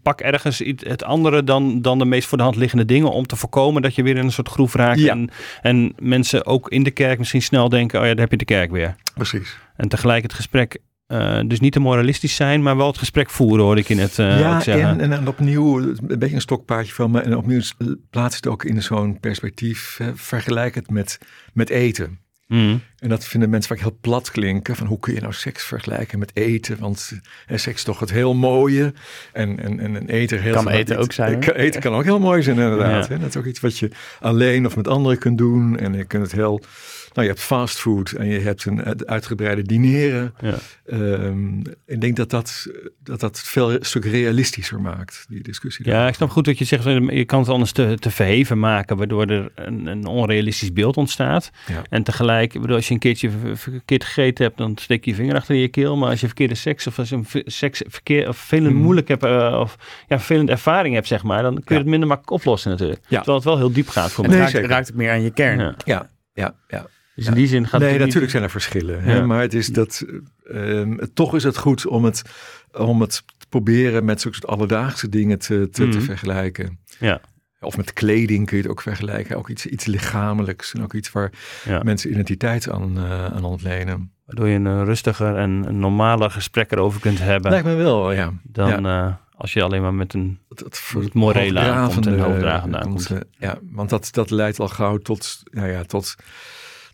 [0.01, 3.25] pak ergens iets, het andere dan, dan de meest voor de hand liggende dingen om
[3.25, 5.05] te voorkomen dat je weer in een soort groef raakt.
[5.05, 5.29] En,
[5.61, 8.45] en mensen ook in de kerk misschien snel denken, oh ja, daar heb je de
[8.45, 8.95] kerk weer.
[9.13, 9.57] Precies.
[9.75, 10.77] En tegelijk het gesprek
[11.13, 14.17] uh, dus niet te moralistisch zijn, maar wel het gesprek voeren, hoor ik in het
[14.17, 14.99] uh, ja, zeggen.
[14.99, 17.21] En, en, opnieuw, een beetje een stokpaardje van me.
[17.21, 17.61] En opnieuw
[18.09, 19.99] plaats het ook in zo'n perspectief.
[20.13, 21.17] vergelijk het met,
[21.53, 22.21] met eten.
[22.47, 22.81] Mm.
[22.99, 24.75] En dat vinden mensen vaak heel plat klinken.
[24.75, 26.79] Van hoe kun je nou seks vergelijken met eten?
[26.79, 27.11] Want
[27.47, 28.93] eh, seks is toch het heel mooie.
[29.31, 31.39] En, en, en, en eten heel Kan eten ook zijn.
[31.39, 33.07] Kan, eten kan ook heel mooi zijn inderdaad.
[33.07, 33.19] Hè?
[33.19, 35.77] Dat is ook iets wat je alleen of met anderen kunt doen.
[35.79, 36.61] En je kunt het heel
[37.13, 40.33] nou, je hebt fastfood en je hebt een uitgebreide dineren.
[40.39, 40.55] Ja.
[40.85, 42.67] Um, ik denk dat dat,
[43.03, 45.87] dat dat veel een stuk realistischer maakt, die discussie.
[45.87, 46.83] Ja, ik snap goed wat je zegt.
[46.83, 51.51] Je kan het anders te, te verheven maken, waardoor er een, een onrealistisch beeld ontstaat.
[51.67, 51.81] Ja.
[51.89, 55.35] En tegelijk, bedoel, als je een keertje verkeerd gegeten hebt, dan steek je je vinger
[55.35, 55.97] achter je keel.
[55.97, 58.75] Maar als je verkeerde seks of als je een seks verkeer of veel mm.
[58.75, 62.07] moeilijk hebt uh, of ja, vervelende ervaring hebt, zeg maar, dan kun je het minder
[62.07, 63.01] makkelijk oplossen natuurlijk.
[63.07, 63.17] Ja.
[63.17, 64.37] Terwijl het wel heel diep gaat voor mij.
[64.37, 65.75] Nee, raakt, raakt het meer aan je kern.
[65.85, 66.55] ja, ja.
[66.67, 66.85] ja.
[67.15, 69.03] Dus in die zin gaat Nee, het natuurlijk zijn er verschillen.
[69.03, 69.25] Hè?
[69.25, 70.05] Maar het is dat.
[70.51, 72.21] Um, toch is het goed om het,
[72.71, 76.05] om het te proberen met zulke alledaagse dingen te, te, te mhm.
[76.05, 76.79] vergelijken.
[76.99, 77.21] Ja.
[77.59, 79.37] Of met kleding kun je het ook vergelijken.
[79.37, 80.73] Ook iets, iets lichamelijks.
[80.73, 81.31] En ook iets waar
[81.83, 84.11] mensen identiteit aan, uh, aan ontlenen.
[84.25, 87.51] Waardoor je een rustiger en een normaler gesprek erover kunt hebben.
[87.51, 88.33] Lijkt me wel, ja.
[88.43, 93.11] Dan uh, als je alleen maar met een het, morele aankomt en hoogdravende aankomt.
[93.31, 96.15] Ja, want dat, dat leidt al gauw tot, nou ja, tot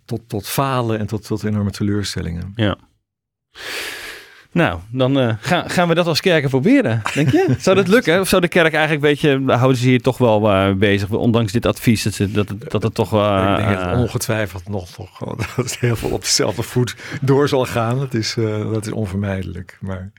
[0.09, 2.53] tot, tot falen en tot, tot enorme teleurstellingen.
[2.55, 2.77] Ja.
[4.51, 5.33] Nou, dan uh,
[5.67, 7.55] gaan we dat als kerken proberen, denk je?
[7.59, 8.19] zou dat lukken?
[8.19, 11.51] Of zou de kerk eigenlijk een beetje, houden ze hier toch wel uh, bezig, ondanks
[11.51, 13.51] dit advies, dat, het, dat, dat het toch wel...
[13.51, 15.19] ik denk het eh, ongetwijfeld nog, nog
[15.55, 17.99] dat het heel veel op dezelfde voet door zal gaan.
[17.99, 18.33] Dat is,
[18.71, 19.77] dat is onvermijdelijk.
[19.81, 20.11] Maar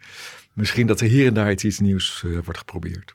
[0.52, 3.14] misschien dat er hier en daar iets nieuws wordt geprobeerd.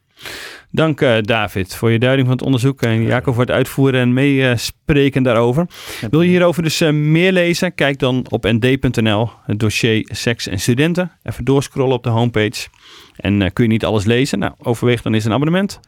[0.76, 4.14] Dank uh, David voor je duiding van het onderzoek en Jacob voor het uitvoeren en
[4.14, 5.68] meespreken daarover.
[6.10, 7.76] Wil je hierover dus uh, meer lezen?
[7.76, 11.12] Kijk dan op nd.nl, het dossier seks en studenten.
[11.24, 12.68] Even doorscrollen op de homepage.
[13.16, 14.40] En uh, kun je niet alles lezen?
[14.40, 15.80] Nou, overweeg dan eens een abonnement.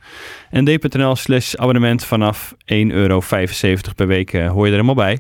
[0.52, 3.22] nd.nl slash abonnement vanaf 1,75 euro
[3.96, 5.20] per week hoor je er helemaal bij.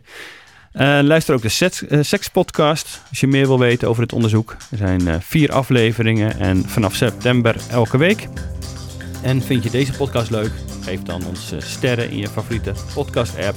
[1.04, 4.56] luister ook de Seks, Seks Podcast als je meer wil weten over het onderzoek.
[4.72, 8.28] Er zijn vier afleveringen en vanaf september elke week.
[9.22, 10.52] En vind je deze podcast leuk?
[10.82, 13.56] Geef dan ons eh, sterren in je favoriete podcast-app.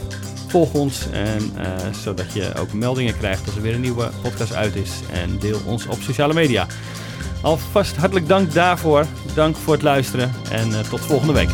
[0.48, 4.54] Volg ons en, uh, zodat je ook meldingen krijgt als er weer een nieuwe podcast
[4.54, 4.90] uit is.
[5.12, 6.66] En deel ons op sociale media.
[7.42, 9.06] Alvast hartelijk dank daarvoor.
[9.34, 11.50] Dank voor het luisteren en uh, tot volgende week.